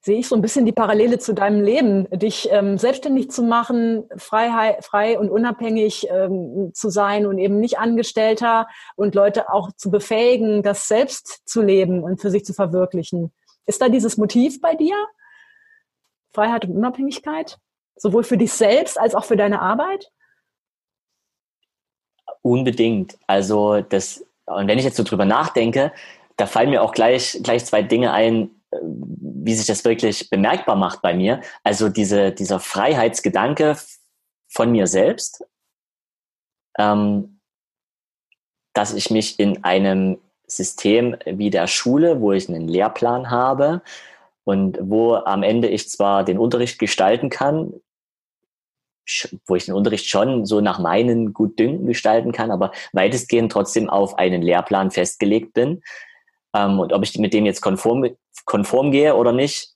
sehe 0.00 0.18
ich 0.18 0.28
so 0.28 0.36
ein 0.36 0.42
bisschen 0.42 0.64
die 0.64 0.72
Parallele 0.72 1.18
zu 1.18 1.34
deinem 1.34 1.60
Leben, 1.60 2.08
dich 2.10 2.48
ähm, 2.50 2.78
selbstständig 2.78 3.30
zu 3.30 3.42
machen, 3.42 4.08
frei, 4.16 4.78
frei 4.80 5.18
und 5.18 5.28
unabhängig 5.28 6.06
ähm, 6.10 6.70
zu 6.72 6.88
sein 6.88 7.26
und 7.26 7.38
eben 7.38 7.58
nicht 7.58 7.78
Angestellter 7.78 8.68
und 8.96 9.14
Leute 9.14 9.52
auch 9.52 9.70
zu 9.76 9.90
befähigen, 9.90 10.62
das 10.62 10.88
selbst 10.88 11.48
zu 11.48 11.62
leben 11.62 12.02
und 12.02 12.20
für 12.20 12.30
sich 12.30 12.44
zu 12.44 12.54
verwirklichen. 12.54 13.32
Ist 13.66 13.82
da 13.82 13.88
dieses 13.88 14.16
Motiv 14.16 14.60
bei 14.60 14.74
dir? 14.74 14.96
Freiheit 16.32 16.64
und 16.64 16.76
Unabhängigkeit? 16.76 17.58
Sowohl 17.96 18.22
für 18.22 18.38
dich 18.38 18.52
selbst 18.52 18.98
als 18.98 19.14
auch 19.14 19.24
für 19.24 19.36
deine 19.36 19.60
Arbeit? 19.60 20.10
Unbedingt. 22.42 23.18
Also 23.26 23.80
das, 23.82 24.24
und 24.46 24.68
wenn 24.68 24.78
ich 24.78 24.84
jetzt 24.84 24.96
so 24.96 25.02
drüber 25.02 25.24
nachdenke, 25.24 25.92
da 26.38 26.46
fallen 26.46 26.70
mir 26.70 26.82
auch 26.82 26.92
gleich, 26.92 27.38
gleich 27.42 27.66
zwei 27.66 27.82
Dinge 27.82 28.12
ein, 28.12 28.50
wie 28.70 29.54
sich 29.54 29.66
das 29.66 29.84
wirklich 29.84 30.30
bemerkbar 30.30 30.76
macht 30.76 31.02
bei 31.02 31.12
mir. 31.12 31.40
Also 31.64 31.88
diese, 31.88 32.32
dieser 32.32 32.60
Freiheitsgedanke 32.60 33.76
von 34.48 34.70
mir 34.70 34.86
selbst, 34.86 35.44
ähm, 36.78 37.40
dass 38.72 38.94
ich 38.94 39.10
mich 39.10 39.40
in 39.40 39.64
einem 39.64 40.18
System 40.46 41.16
wie 41.26 41.50
der 41.50 41.66
Schule, 41.66 42.20
wo 42.20 42.32
ich 42.32 42.48
einen 42.48 42.68
Lehrplan 42.68 43.30
habe 43.30 43.82
und 44.44 44.78
wo 44.80 45.14
am 45.14 45.42
Ende 45.42 45.68
ich 45.68 45.90
zwar 45.90 46.24
den 46.24 46.38
Unterricht 46.38 46.78
gestalten 46.78 47.30
kann, 47.30 47.72
wo 49.46 49.56
ich 49.56 49.64
den 49.64 49.74
Unterricht 49.74 50.06
schon 50.06 50.46
so 50.46 50.60
nach 50.60 50.78
meinen 50.78 51.32
Gutdünken 51.32 51.86
gestalten 51.86 52.30
kann, 52.30 52.50
aber 52.50 52.72
weitestgehend 52.92 53.50
trotzdem 53.50 53.90
auf 53.90 54.18
einen 54.18 54.42
Lehrplan 54.42 54.90
festgelegt 54.90 55.54
bin. 55.54 55.82
Ähm, 56.58 56.80
und 56.80 56.92
ob 56.92 57.02
ich 57.04 57.16
mit 57.18 57.32
dem 57.32 57.46
jetzt 57.46 57.60
konform, 57.60 58.16
konform 58.44 58.90
gehe 58.90 59.14
oder 59.14 59.32
nicht, 59.32 59.74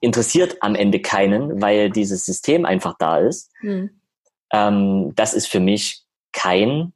interessiert 0.00 0.56
am 0.60 0.74
Ende 0.74 1.00
keinen, 1.00 1.62
weil 1.62 1.90
dieses 1.90 2.26
System 2.26 2.64
einfach 2.64 2.96
da 2.98 3.18
ist. 3.18 3.50
Mhm. 3.62 4.00
Ähm, 4.52 5.14
das 5.14 5.32
ist 5.32 5.46
für 5.46 5.60
mich 5.60 6.04
kein 6.32 6.92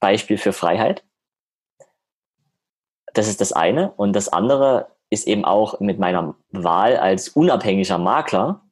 Beispiel 0.00 0.38
für 0.38 0.52
Freiheit. 0.52 1.04
Das 3.14 3.28
ist 3.28 3.40
das 3.40 3.52
eine. 3.52 3.92
Und 3.92 4.14
das 4.14 4.28
andere 4.28 4.92
ist 5.10 5.26
eben 5.26 5.44
auch 5.44 5.80
mit 5.80 5.98
meiner 5.98 6.36
Wahl 6.50 6.96
als 6.96 7.30
unabhängiger 7.30 7.98
Makler, 7.98 8.62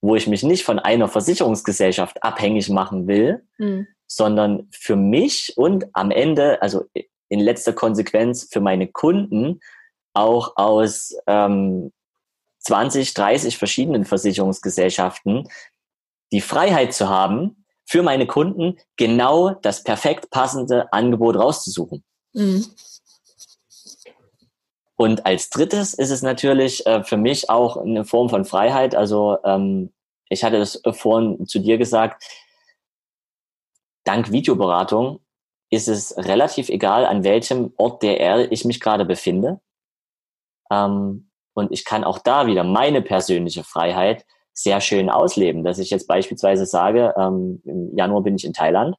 wo 0.00 0.16
ich 0.16 0.26
mich 0.26 0.42
nicht 0.42 0.64
von 0.64 0.78
einer 0.78 1.08
Versicherungsgesellschaft 1.08 2.22
abhängig 2.22 2.70
machen 2.70 3.06
will, 3.06 3.46
mhm. 3.58 3.86
sondern 4.06 4.68
für 4.72 4.96
mich 4.96 5.56
und 5.56 5.86
am 5.92 6.10
Ende, 6.10 6.62
also 6.62 6.84
in 7.32 7.40
letzter 7.40 7.72
Konsequenz 7.72 8.46
für 8.50 8.60
meine 8.60 8.88
Kunden 8.88 9.60
auch 10.12 10.56
aus 10.56 11.14
ähm, 11.26 11.90
20, 12.60 13.14
30 13.14 13.56
verschiedenen 13.56 14.04
Versicherungsgesellschaften 14.04 15.48
die 16.30 16.42
Freiheit 16.42 16.92
zu 16.92 17.08
haben, 17.08 17.64
für 17.86 18.02
meine 18.02 18.26
Kunden 18.26 18.78
genau 18.96 19.50
das 19.50 19.82
perfekt 19.82 20.30
passende 20.30 20.92
Angebot 20.92 21.36
rauszusuchen. 21.36 22.04
Mhm. 22.34 22.66
Und 24.96 25.24
als 25.24 25.48
drittes 25.48 25.94
ist 25.94 26.10
es 26.10 26.20
natürlich 26.20 26.86
äh, 26.86 27.02
für 27.02 27.16
mich 27.16 27.48
auch 27.48 27.78
eine 27.78 28.04
Form 28.04 28.28
von 28.28 28.44
Freiheit. 28.44 28.94
Also 28.94 29.38
ähm, 29.42 29.90
ich 30.28 30.44
hatte 30.44 30.58
es 30.58 30.82
vorhin 30.92 31.46
zu 31.46 31.58
dir 31.60 31.78
gesagt, 31.78 32.22
dank 34.04 34.30
Videoberatung 34.30 35.21
ist 35.72 35.88
es 35.88 36.14
relativ 36.18 36.68
egal, 36.68 37.06
an 37.06 37.24
welchem 37.24 37.72
Ort 37.78 38.02
der 38.02 38.20
Erde 38.20 38.44
ich 38.50 38.66
mich 38.66 38.78
gerade 38.78 39.06
befinde. 39.06 39.58
Ähm, 40.70 41.30
und 41.54 41.72
ich 41.72 41.86
kann 41.86 42.04
auch 42.04 42.18
da 42.18 42.46
wieder 42.46 42.62
meine 42.62 43.00
persönliche 43.00 43.64
Freiheit 43.64 44.26
sehr 44.52 44.82
schön 44.82 45.08
ausleben, 45.08 45.64
dass 45.64 45.78
ich 45.78 45.88
jetzt 45.88 46.06
beispielsweise 46.06 46.66
sage, 46.66 47.14
ähm, 47.16 47.62
im 47.64 47.96
Januar 47.96 48.22
bin 48.22 48.36
ich 48.36 48.44
in 48.44 48.52
Thailand 48.52 48.96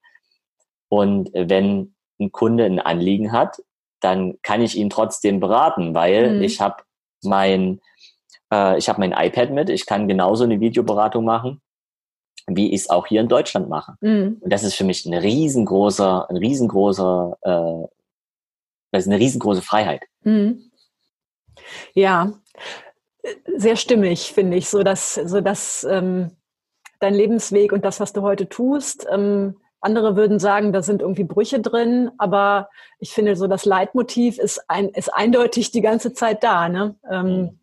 und 0.90 1.30
wenn 1.36 1.96
ein 2.20 2.32
Kunde 2.32 2.66
ein 2.66 2.80
Anliegen 2.80 3.32
hat, 3.32 3.58
dann 4.00 4.40
kann 4.42 4.62
ich 4.62 4.76
ihn 4.76 4.90
trotzdem 4.90 5.40
beraten, 5.40 5.94
weil 5.94 6.38
mhm. 6.38 6.42
ich 6.42 6.60
habe 6.60 6.84
mein 7.24 7.82
äh, 8.52 8.80
ich 8.80 8.90
habe 8.90 9.00
mein 9.00 9.12
iPad 9.12 9.52
mit, 9.52 9.70
ich 9.70 9.86
kann 9.86 10.08
genauso 10.08 10.44
eine 10.44 10.60
Videoberatung 10.60 11.24
machen 11.24 11.62
wie 12.48 12.74
ich 12.74 12.82
es 12.82 12.90
auch 12.90 13.08
hier 13.08 13.22
in 13.22 13.28
Deutschland 13.28 13.70
mache. 13.70 13.96
Mhm. 14.02 14.38
Und 14.42 14.52
das 14.52 14.64
ist 14.64 14.76
für 14.76 14.84
mich 14.84 15.06
ein 15.06 15.14
riesengroßer, 15.14 16.30
ein 16.30 16.38
riesengroßer, 16.38 17.38
äh, 17.42 17.88
das 18.92 19.04
ist 19.04 19.08
eine 19.08 19.20
riesengroße 19.20 19.62
Freiheit. 19.62 20.04
Mhm. 20.24 20.72
Ja, 21.94 22.34
sehr 23.56 23.76
stimmig, 23.76 24.34
finde 24.34 24.58
ich, 24.58 24.70
so 24.70 24.84
dass, 24.84 25.16
so 25.16 25.42
dass 25.42 25.86
ähm, 25.90 26.32
dein 27.00 27.14
Lebensweg 27.14 27.72
und 27.72 27.86
das, 27.86 28.00
was 28.00 28.14
du 28.14 28.22
heute 28.22 28.50
tust, 28.50 29.08
ähm, 29.10 29.56
andere 29.84 30.16
würden 30.16 30.40
sagen, 30.40 30.72
da 30.72 30.82
sind 30.82 31.02
irgendwie 31.02 31.26
Brüche 31.26 31.60
drin, 31.60 32.12
aber 32.18 32.70
ich 33.00 33.12
finde 33.12 33.36
so 33.36 33.48
das 33.48 33.66
Leitmotiv 33.66 34.40
ist, 34.40 34.64
ein, 34.70 34.90
ist 34.90 35.14
eindeutig 35.14 35.72
die 35.72 35.82
ganze 35.82 36.14
Zeit 36.14 36.44
da. 36.44 36.70
Ne? 36.70 36.96
Ähm, 37.10 37.26
mhm. 37.26 37.60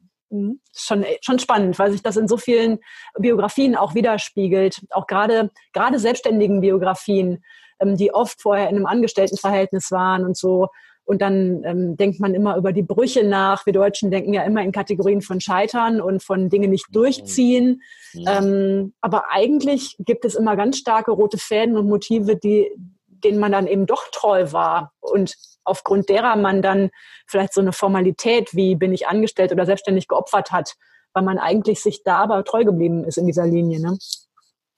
Schon, 0.73 1.05
schon 1.23 1.38
spannend, 1.38 1.79
weil 1.79 1.90
sich 1.90 2.03
das 2.03 2.16
in 2.16 2.29
so 2.29 2.37
vielen 2.37 2.79
Biografien 3.19 3.75
auch 3.75 3.95
widerspiegelt. 3.95 4.83
Auch 4.90 5.07
gerade, 5.07 5.51
gerade 5.73 5.99
selbstständigen 5.99 6.61
Biografien, 6.61 7.43
ähm, 7.81 7.97
die 7.97 8.14
oft 8.14 8.40
vorher 8.40 8.69
in 8.69 8.77
einem 8.77 8.87
Angestelltenverhältnis 8.87 9.90
waren 9.90 10.25
und 10.25 10.37
so. 10.37 10.69
Und 11.05 11.23
dann 11.23 11.64
ähm, 11.64 11.97
denkt 11.97 12.21
man 12.21 12.35
immer 12.35 12.57
über 12.57 12.73
die 12.73 12.85
Brüche 12.85 13.25
nach. 13.25 13.66
Wir 13.66 13.73
Deutschen 13.73 14.12
denken 14.12 14.33
ja 14.33 14.45
immer 14.45 14.62
in 14.62 14.71
Kategorien 14.71 15.23
von 15.23 15.40
Scheitern 15.40 16.01
und 16.01 16.23
von 16.23 16.49
Dinge 16.49 16.69
nicht 16.69 16.88
mhm. 16.90 16.93
durchziehen. 16.93 17.83
Mhm. 18.12 18.25
Ähm, 18.29 18.93
aber 19.01 19.25
eigentlich 19.31 19.97
gibt 19.99 20.25
es 20.25 20.37
immer 20.37 20.55
ganz 20.55 20.79
starke 20.79 21.11
rote 21.11 21.38
Fäden 21.38 21.77
und 21.77 21.88
Motive, 21.88 22.37
die, 22.37 22.71
denen 23.09 23.40
man 23.40 23.51
dann 23.51 23.66
eben 23.66 23.87
doch 23.87 24.05
treu 24.12 24.53
war. 24.53 24.93
Und 25.01 25.35
aufgrund 25.64 26.09
derer 26.09 26.37
man 26.37 26.62
dann 26.62 26.90
vielleicht 27.27 27.55
so 27.55 27.61
eine 27.61 27.73
Formalität 27.73 28.55
wie 28.55 28.75
bin 28.75 28.92
ich 28.92 29.09
angestellt 29.09 29.53
oder 29.53 29.66
selbstständig 29.66 30.09
geopfert 30.09 30.51
hat, 30.51 30.75
weil 31.12 31.23
man 31.23 31.38
eigentlich 31.38 31.81
sich 31.81 32.03
da 32.03 32.18
aber 32.18 32.44
treu 32.44 32.64
geblieben 32.64 33.05
ist 33.05 33.18
in 33.18 33.27
dieser 33.27 33.46
Linie. 33.46 33.81
Ne? 33.81 33.99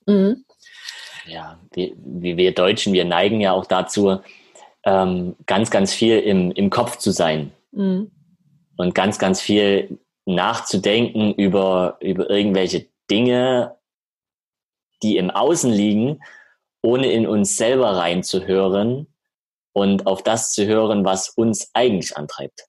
Mhm. 0.07 0.45
Ja, 1.27 1.59
wie, 1.73 1.95
wir 2.37 2.53
Deutschen, 2.53 2.93
wir 2.93 3.05
neigen 3.05 3.41
ja 3.41 3.53
auch 3.53 3.67
dazu, 3.67 4.21
ähm, 4.85 5.37
ganz, 5.47 5.71
ganz 5.71 5.95
viel 5.95 6.19
im, 6.19 6.51
im 6.53 6.71
Kopf 6.71 6.97
zu 6.97 7.13
sein 7.13 7.53
mhm. 7.71 8.11
und 8.77 8.95
ganz, 8.95 9.19
ganz 9.19 9.41
viel 9.41 10.01
nachzudenken 10.25 11.33
über, 11.35 11.99
über 12.01 12.29
irgendwelche 12.29 12.87
Dinge, 13.11 13.77
die 15.03 15.17
im 15.17 15.31
Außen 15.31 15.71
liegen, 15.71 16.21
ohne 16.83 17.11
in 17.13 17.27
uns 17.27 17.57
selber 17.57 17.97
reinzuhören 17.97 19.12
und 19.73 20.07
auf 20.07 20.23
das 20.23 20.53
zu 20.53 20.67
hören, 20.67 21.05
was 21.05 21.31
uns 21.31 21.71
eigentlich 21.75 22.17
antreibt. 22.17 22.67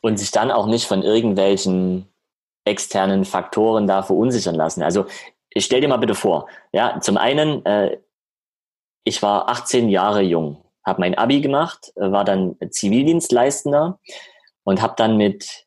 Und 0.00 0.18
sich 0.18 0.30
dann 0.30 0.50
auch 0.50 0.66
nicht 0.66 0.86
von 0.86 1.02
irgendwelchen 1.02 2.08
externen 2.64 3.24
Faktoren 3.24 3.86
da 3.86 4.02
verunsichern 4.02 4.54
lassen. 4.54 4.82
Also 4.82 5.06
ich 5.50 5.64
stell 5.64 5.80
dir 5.80 5.88
mal 5.88 5.96
bitte 5.96 6.14
vor, 6.14 6.48
ja, 6.72 7.00
zum 7.00 7.16
einen, 7.16 7.64
äh, 7.66 7.98
ich 9.04 9.22
war 9.22 9.48
18 9.48 9.88
Jahre 9.88 10.22
jung, 10.22 10.64
habe 10.84 11.00
mein 11.00 11.16
Abi 11.16 11.40
gemacht, 11.40 11.92
äh, 11.96 12.12
war 12.12 12.24
dann 12.24 12.56
Zivildienstleistender 12.70 13.98
und 14.64 14.82
habe 14.82 14.94
dann 14.96 15.16
mit 15.16 15.66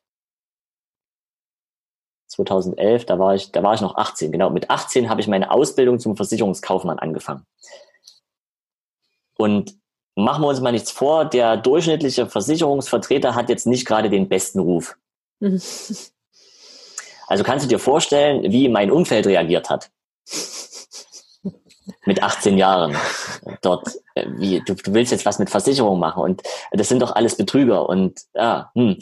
2011, 2.27 3.05
da 3.05 3.19
war 3.19 3.35
ich, 3.35 3.51
da 3.51 3.61
war 3.61 3.73
ich 3.73 3.81
noch 3.81 3.95
18, 3.95 4.31
genau, 4.31 4.49
mit 4.49 4.69
18 4.69 5.09
habe 5.09 5.21
ich 5.21 5.27
meine 5.27 5.51
Ausbildung 5.51 5.99
zum 5.99 6.15
Versicherungskaufmann 6.15 6.99
angefangen. 6.99 7.45
Und 9.37 9.75
machen 10.15 10.43
wir 10.43 10.47
uns 10.47 10.61
mal 10.61 10.71
nichts 10.71 10.91
vor, 10.91 11.25
der 11.25 11.57
durchschnittliche 11.57 12.27
Versicherungsvertreter 12.27 13.35
hat 13.35 13.49
jetzt 13.49 13.67
nicht 13.67 13.85
gerade 13.85 14.09
den 14.09 14.29
besten 14.29 14.59
Ruf. 14.59 14.97
Also 17.27 17.43
kannst 17.43 17.65
du 17.65 17.69
dir 17.69 17.79
vorstellen, 17.79 18.51
wie 18.51 18.69
mein 18.69 18.91
Umfeld 18.91 19.25
reagiert 19.25 19.69
hat? 19.69 19.89
Mit 22.05 22.21
18 22.21 22.57
Jahren 22.57 22.95
dort. 23.61 23.87
Äh, 24.13 24.27
wie, 24.37 24.59
du, 24.59 24.75
du 24.75 24.93
willst 24.93 25.11
jetzt 25.11 25.25
was 25.25 25.39
mit 25.39 25.49
Versicherung 25.49 25.99
machen 25.99 26.21
und 26.21 26.43
das 26.71 26.89
sind 26.89 27.01
doch 27.01 27.15
alles 27.15 27.35
Betrüger. 27.35 27.87
Und 27.89 28.19
ja, 28.35 28.71
hm. 28.75 28.99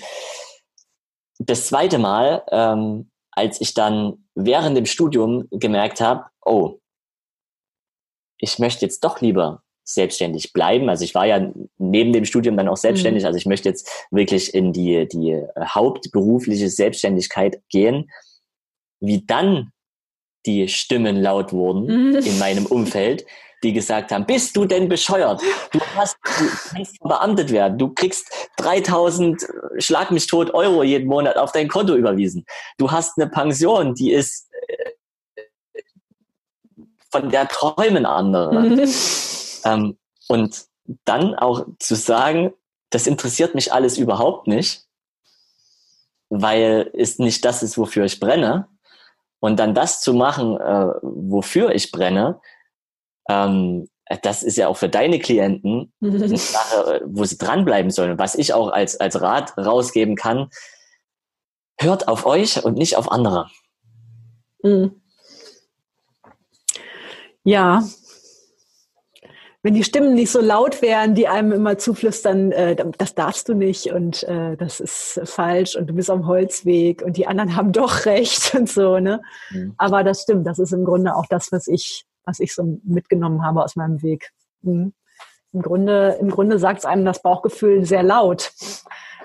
das 1.39 1.67
zweite 1.67 1.97
Mal, 1.97 2.43
ähm, 2.51 3.11
als 3.31 3.59
ich 3.59 3.73
dann 3.73 4.25
während 4.35 4.77
dem 4.77 4.85
Studium 4.85 5.47
gemerkt 5.51 5.99
habe, 5.99 6.25
oh, 6.45 6.79
ich 8.37 8.59
möchte 8.59 8.85
jetzt 8.85 9.03
doch 9.03 9.19
lieber 9.19 9.61
selbstständig 9.93 10.53
bleiben. 10.53 10.89
Also 10.89 11.03
ich 11.03 11.15
war 11.15 11.25
ja 11.25 11.51
neben 11.77 12.13
dem 12.13 12.25
Studium 12.25 12.57
dann 12.57 12.67
auch 12.67 12.77
selbstständig. 12.77 13.23
Mhm. 13.23 13.27
Also 13.27 13.37
ich 13.37 13.45
möchte 13.45 13.69
jetzt 13.69 13.89
wirklich 14.11 14.53
in 14.53 14.73
die, 14.73 15.07
die 15.07 15.41
hauptberufliche 15.59 16.69
Selbstständigkeit 16.69 17.61
gehen. 17.69 18.09
Wie 18.99 19.25
dann 19.25 19.71
die 20.45 20.67
Stimmen 20.67 21.21
laut 21.21 21.53
wurden 21.53 22.11
mhm. 22.11 22.15
in 22.17 22.39
meinem 22.39 22.65
Umfeld, 22.65 23.25
die 23.63 23.73
gesagt 23.73 24.11
haben, 24.11 24.25
bist 24.25 24.55
du 24.57 24.65
denn 24.65 24.89
bescheuert? 24.89 25.41
Du 25.71 25.79
hast, 25.95 26.17
du 26.23 26.45
kannst 26.69 26.97
verbeamtet 26.97 27.51
werden. 27.51 27.77
Du 27.77 27.89
kriegst 27.89 28.27
3000 28.57 29.45
Schlag 29.77 30.11
mich 30.11 30.27
tot 30.27 30.53
Euro 30.53 30.83
jeden 30.83 31.07
Monat 31.07 31.37
auf 31.37 31.51
dein 31.51 31.67
Konto 31.67 31.95
überwiesen. 31.95 32.45
Du 32.77 32.91
hast 32.91 33.19
eine 33.19 33.29
Pension, 33.29 33.93
die 33.93 34.11
ist 34.11 34.49
äh, 34.67 35.81
von 37.11 37.29
der 37.29 37.47
träumen 37.47 38.05
andere. 38.05 38.61
Mhm. 38.61 38.89
Ähm, 39.65 39.97
und 40.27 40.65
dann 41.05 41.35
auch 41.35 41.65
zu 41.79 41.95
sagen, 41.95 42.53
das 42.89 43.07
interessiert 43.07 43.55
mich 43.55 43.73
alles 43.73 43.97
überhaupt 43.97 44.47
nicht, 44.47 44.85
weil 46.29 46.91
es 46.93 47.19
nicht 47.19 47.45
das 47.45 47.63
ist, 47.63 47.77
wofür 47.77 48.05
ich 48.05 48.19
brenne. 48.19 48.67
Und 49.39 49.59
dann 49.59 49.73
das 49.73 50.01
zu 50.01 50.13
machen, 50.13 50.57
äh, 50.59 50.93
wofür 51.01 51.73
ich 51.73 51.91
brenne, 51.91 52.39
ähm, 53.29 53.87
das 54.23 54.43
ist 54.43 54.57
ja 54.57 54.67
auch 54.67 54.77
für 54.77 54.89
deine 54.89 55.19
Klienten 55.19 55.93
eine 56.01 56.37
Sache, 56.37 57.01
wo 57.05 57.23
sie 57.23 57.37
dranbleiben 57.37 57.91
sollen. 57.91 58.19
Was 58.19 58.35
ich 58.35 58.53
auch 58.53 58.69
als, 58.69 58.99
als 58.99 59.21
Rat 59.21 59.57
rausgeben 59.57 60.15
kann, 60.15 60.49
hört 61.79 62.07
auf 62.07 62.25
euch 62.25 62.63
und 62.63 62.77
nicht 62.77 62.97
auf 62.97 63.11
andere. 63.11 63.49
Mhm. 64.63 65.01
Ja, 67.43 67.83
wenn 69.63 69.75
die 69.75 69.83
Stimmen 69.83 70.15
nicht 70.15 70.31
so 70.31 70.41
laut 70.41 70.81
wären, 70.81 71.13
die 71.13 71.27
einem 71.27 71.51
immer 71.51 71.77
zuflüstern, 71.77 72.51
äh, 72.51 72.75
das 72.97 73.13
darfst 73.13 73.47
du 73.47 73.53
nicht 73.53 73.91
und 73.91 74.23
äh, 74.23 74.57
das 74.57 74.79
ist 74.79 75.21
falsch 75.25 75.75
und 75.75 75.87
du 75.87 75.93
bist 75.93 76.09
am 76.09 76.25
Holzweg 76.25 77.03
und 77.03 77.17
die 77.17 77.27
anderen 77.27 77.55
haben 77.55 77.71
doch 77.71 78.05
recht 78.05 78.55
und 78.57 78.69
so, 78.69 78.99
ne? 78.99 79.21
Mhm. 79.51 79.75
Aber 79.77 80.03
das 80.03 80.23
stimmt, 80.23 80.47
das 80.47 80.57
ist 80.57 80.73
im 80.73 80.83
Grunde 80.83 81.15
auch 81.15 81.27
das, 81.27 81.51
was 81.51 81.67
ich, 81.67 82.05
was 82.25 82.39
ich 82.39 82.55
so 82.55 82.79
mitgenommen 82.83 83.45
habe 83.45 83.63
aus 83.63 83.75
meinem 83.75 84.01
Weg. 84.01 84.31
Mhm. 84.61 84.93
Im 85.53 85.61
Grunde, 85.61 86.17
im 86.19 86.29
Grunde 86.31 86.57
sagt 86.57 86.79
es 86.79 86.85
einem 86.85 87.05
das 87.05 87.21
Bauchgefühl 87.21 87.85
sehr 87.85 88.03
laut. 88.03 88.51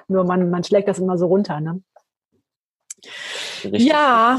Nur 0.09 0.25
man, 0.25 0.51
man 0.51 0.64
schlägt 0.64 0.88
das 0.88 0.99
immer 0.99 1.16
so 1.16 1.27
runter, 1.27 1.61
ne? 1.61 1.83
Richtig. 3.64 3.87
Ja, 3.87 4.38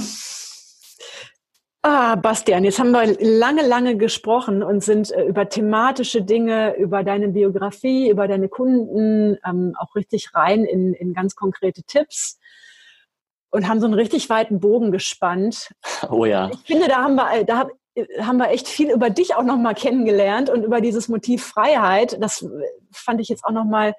Ah, 1.89 2.17
Bastian, 2.17 2.65
jetzt 2.65 2.79
haben 2.79 2.91
wir 2.91 3.15
lange, 3.21 3.65
lange 3.65 3.95
gesprochen 3.95 4.61
und 4.61 4.83
sind 4.83 5.09
äh, 5.09 5.23
über 5.23 5.47
thematische 5.47 6.21
Dinge, 6.21 6.75
über 6.75 7.01
deine 7.05 7.29
Biografie, 7.29 8.09
über 8.09 8.27
deine 8.27 8.49
Kunden, 8.49 9.37
ähm, 9.47 9.73
auch 9.79 9.95
richtig 9.95 10.35
rein 10.35 10.65
in, 10.65 10.93
in 10.93 11.13
ganz 11.13 11.37
konkrete 11.37 11.83
Tipps 11.83 12.39
und 13.51 13.69
haben 13.69 13.79
so 13.79 13.85
einen 13.85 13.93
richtig 13.93 14.29
weiten 14.29 14.59
Bogen 14.59 14.91
gespannt. 14.91 15.71
Oh 16.09 16.25
ja. 16.25 16.51
Ich 16.51 16.59
finde, 16.67 16.89
da 16.89 17.03
haben 17.03 17.15
wir, 17.15 17.31
äh, 17.33 17.45
da 17.45 17.69
äh, 17.95 18.05
haben 18.21 18.35
wir 18.35 18.49
echt 18.49 18.67
viel 18.67 18.91
über 18.91 19.09
dich 19.09 19.35
auch 19.35 19.43
nochmal 19.43 19.73
kennengelernt 19.73 20.49
und 20.49 20.65
über 20.65 20.81
dieses 20.81 21.07
Motiv 21.07 21.45
Freiheit. 21.45 22.21
Das 22.21 22.45
fand 22.91 23.21
ich 23.21 23.29
jetzt 23.29 23.45
auch 23.45 23.51
nochmal 23.51 23.95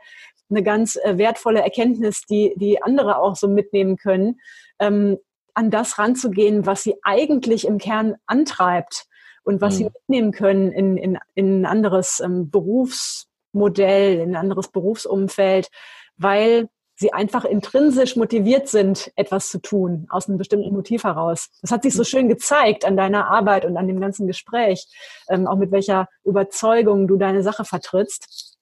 eine 0.50 0.62
ganz 0.62 0.98
wertvolle 1.06 1.62
Erkenntnis, 1.62 2.20
die, 2.28 2.52
die 2.56 2.82
andere 2.82 3.18
auch 3.18 3.34
so 3.34 3.48
mitnehmen 3.48 3.96
können. 3.96 4.40
Ähm, 4.78 5.16
an 5.58 5.72
das 5.72 5.98
ranzugehen, 5.98 6.66
was 6.66 6.84
sie 6.84 6.94
eigentlich 7.02 7.66
im 7.66 7.78
Kern 7.78 8.14
antreibt 8.26 9.06
und 9.42 9.60
was 9.60 9.74
mhm. 9.74 9.76
sie 9.76 9.84
mitnehmen 9.84 10.30
können 10.30 10.70
in, 10.70 10.96
in, 10.96 11.18
in 11.34 11.62
ein 11.62 11.66
anderes 11.66 12.20
ähm, 12.24 12.48
Berufsmodell, 12.48 14.20
in 14.20 14.30
ein 14.30 14.36
anderes 14.36 14.68
Berufsumfeld, 14.68 15.68
weil 16.16 16.68
sie 16.94 17.12
einfach 17.12 17.44
intrinsisch 17.44 18.14
motiviert 18.14 18.68
sind, 18.68 19.10
etwas 19.16 19.50
zu 19.50 19.60
tun, 19.60 20.06
aus 20.10 20.28
einem 20.28 20.38
bestimmten 20.38 20.72
Motiv 20.72 21.02
heraus. 21.02 21.50
Das 21.60 21.72
hat 21.72 21.82
sich 21.82 21.94
so 21.94 22.04
schön 22.04 22.28
gezeigt 22.28 22.84
an 22.84 22.96
deiner 22.96 23.28
Arbeit 23.28 23.64
und 23.64 23.76
an 23.76 23.88
dem 23.88 24.00
ganzen 24.00 24.28
Gespräch, 24.28 24.86
ähm, 25.28 25.48
auch 25.48 25.56
mit 25.56 25.72
welcher 25.72 26.08
Überzeugung 26.22 27.08
du 27.08 27.16
deine 27.16 27.42
Sache 27.42 27.64
vertrittst. 27.64 28.56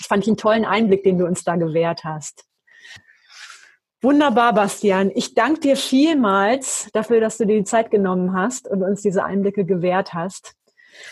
Ich 0.00 0.06
fand 0.08 0.24
ich 0.24 0.28
einen 0.28 0.36
tollen 0.36 0.64
Einblick, 0.64 1.04
den 1.04 1.18
du 1.18 1.26
uns 1.26 1.44
da 1.44 1.54
gewährt 1.54 2.02
hast. 2.02 2.44
Wunderbar, 4.02 4.54
Bastian. 4.54 5.10
Ich 5.14 5.34
danke 5.34 5.60
dir 5.60 5.76
vielmals 5.76 6.88
dafür, 6.92 7.20
dass 7.20 7.36
du 7.36 7.44
dir 7.44 7.58
die 7.58 7.64
Zeit 7.64 7.90
genommen 7.90 8.34
hast 8.34 8.66
und 8.68 8.82
uns 8.82 9.02
diese 9.02 9.24
Einblicke 9.24 9.66
gewährt 9.66 10.14
hast. 10.14 10.54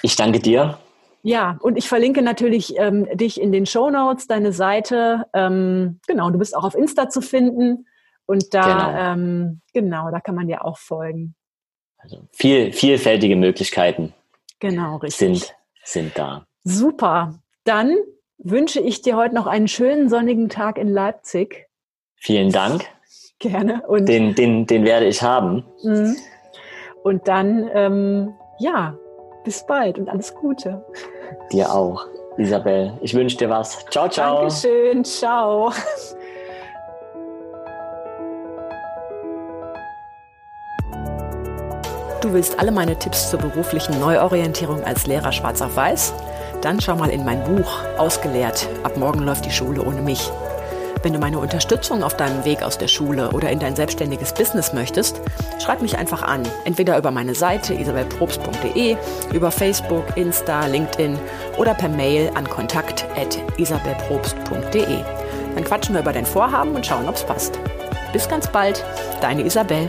Ich 0.03 0.17
danke 0.17 0.39
dir. 0.39 0.79
Ja, 1.23 1.59
und 1.61 1.77
ich 1.77 1.89
verlinke 1.89 2.23
natürlich 2.23 2.79
ähm, 2.79 3.07
dich 3.13 3.41
in 3.41 3.53
den 3.53 3.67
Show 3.67 3.91
Notes, 3.91 4.27
deine 4.27 4.53
Seite. 4.53 5.27
Ähm, 5.35 6.01
genau, 6.07 6.31
du 6.31 6.39
bist 6.39 6.57
auch 6.57 6.65
auf 6.65 6.75
Insta 6.75 7.11
zu 7.11 7.21
finden. 7.21 7.87
Und 8.25 8.55
da, 8.55 8.63
genau, 8.63 8.99
ähm, 8.99 9.61
genau 9.75 10.11
da 10.11 10.21
kann 10.21 10.35
man 10.35 10.47
dir 10.47 10.65
auch 10.65 10.79
folgen. 10.79 11.35
Also 11.99 12.27
viel, 12.33 12.73
vielfältige 12.73 13.37
Möglichkeiten. 13.37 14.15
Genau, 14.61 14.97
richtig. 14.97 15.41
Sind, 15.41 15.55
sind 15.85 16.19
da. 16.19 16.47
Super. 16.65 17.39
Dann 17.65 17.97
wünsche 18.39 18.81
ich 18.81 19.03
dir 19.03 19.17
heute 19.17 19.35
noch 19.35 19.47
einen 19.47 19.69
schönen 19.69 20.09
sonnigen 20.09 20.49
Tag 20.49 20.79
in 20.79 20.89
Leipzig. 20.89 21.68
Vielen 22.21 22.51
Dank. 22.51 22.85
Gerne. 23.39 23.83
Und 23.87 24.09
den, 24.09 24.35
den, 24.35 24.67
den 24.67 24.85
werde 24.85 25.07
ich 25.07 25.23
haben. 25.23 25.65
Mhm. 25.83 26.17
Und 27.05 27.29
dann, 27.29 27.71
ähm, 27.73 28.35
ja, 28.59 28.95
bis 29.45 29.65
bald 29.65 29.99
und 29.99 30.09
alles 30.09 30.35
Gute. 30.35 30.85
Dir 31.53 31.73
auch, 31.73 32.07
Isabel. 32.37 32.93
Ich 33.01 33.15
wünsche 33.15 33.37
dir 33.37 33.49
was. 33.49 33.85
Ciao, 33.91 34.09
ciao. 34.09 34.41
Dankeschön. 34.41 35.05
Ciao. 35.05 35.73
Du 42.21 42.33
willst 42.33 42.59
alle 42.59 42.73
meine 42.73 42.99
Tipps 42.99 43.31
zur 43.31 43.39
beruflichen 43.39 44.01
Neuorientierung 44.01 44.83
als 44.83 45.07
Lehrer 45.07 45.31
schwarz 45.31 45.63
auf 45.63 45.77
weiß? 45.77 46.13
Dann 46.61 46.81
schau 46.81 46.97
mal 46.97 47.11
in 47.11 47.25
mein 47.25 47.45
Buch 47.45 47.79
Ausgelehrt. 47.97 48.69
Ab 48.83 48.97
morgen 48.97 49.21
läuft 49.21 49.47
die 49.47 49.51
Schule 49.53 49.83
ohne 49.83 50.03
mich. 50.03 50.31
Wenn 51.03 51.13
du 51.13 51.19
meine 51.19 51.39
Unterstützung 51.39 52.03
auf 52.03 52.17
deinem 52.17 52.45
Weg 52.45 52.63
aus 52.63 52.77
der 52.77 52.89
Schule 52.89 53.31
oder 53.31 53.51
in 53.51 53.61
dein 53.61 53.77
selbstständiges 53.77 54.33
Business 54.33 54.73
möchtest, 54.73 55.21
schreib 55.63 55.81
mich 55.81 55.97
einfach 55.97 56.23
an. 56.23 56.43
Entweder 56.65 56.99
über 56.99 57.13
meine 57.13 57.35
Seite 57.35 57.75
isabelprobst.de, 57.75 58.97
über 59.33 59.51
Facebook, 59.51 60.05
Insta, 60.17 60.67
LinkedIn 60.67 61.19
oder 61.57 61.75
per 61.75 61.89
Mail 61.89 62.31
an 62.35 62.49
kontakt.isabelprobst.de. 62.49 64.99
Dann 65.55 65.65
quatschen 65.65 65.95
wir 65.95 66.03
über 66.03 66.13
dein 66.13 66.27
Vorhaben 66.27 66.75
und 66.75 66.85
schauen, 66.85 67.09
ob 67.09 67.15
es 67.15 67.25
passt. 67.25 67.59
Bis 68.13 68.29
ganz 68.29 68.49
bald, 68.49 68.85
deine 69.21 69.43
Isabel. 69.43 69.89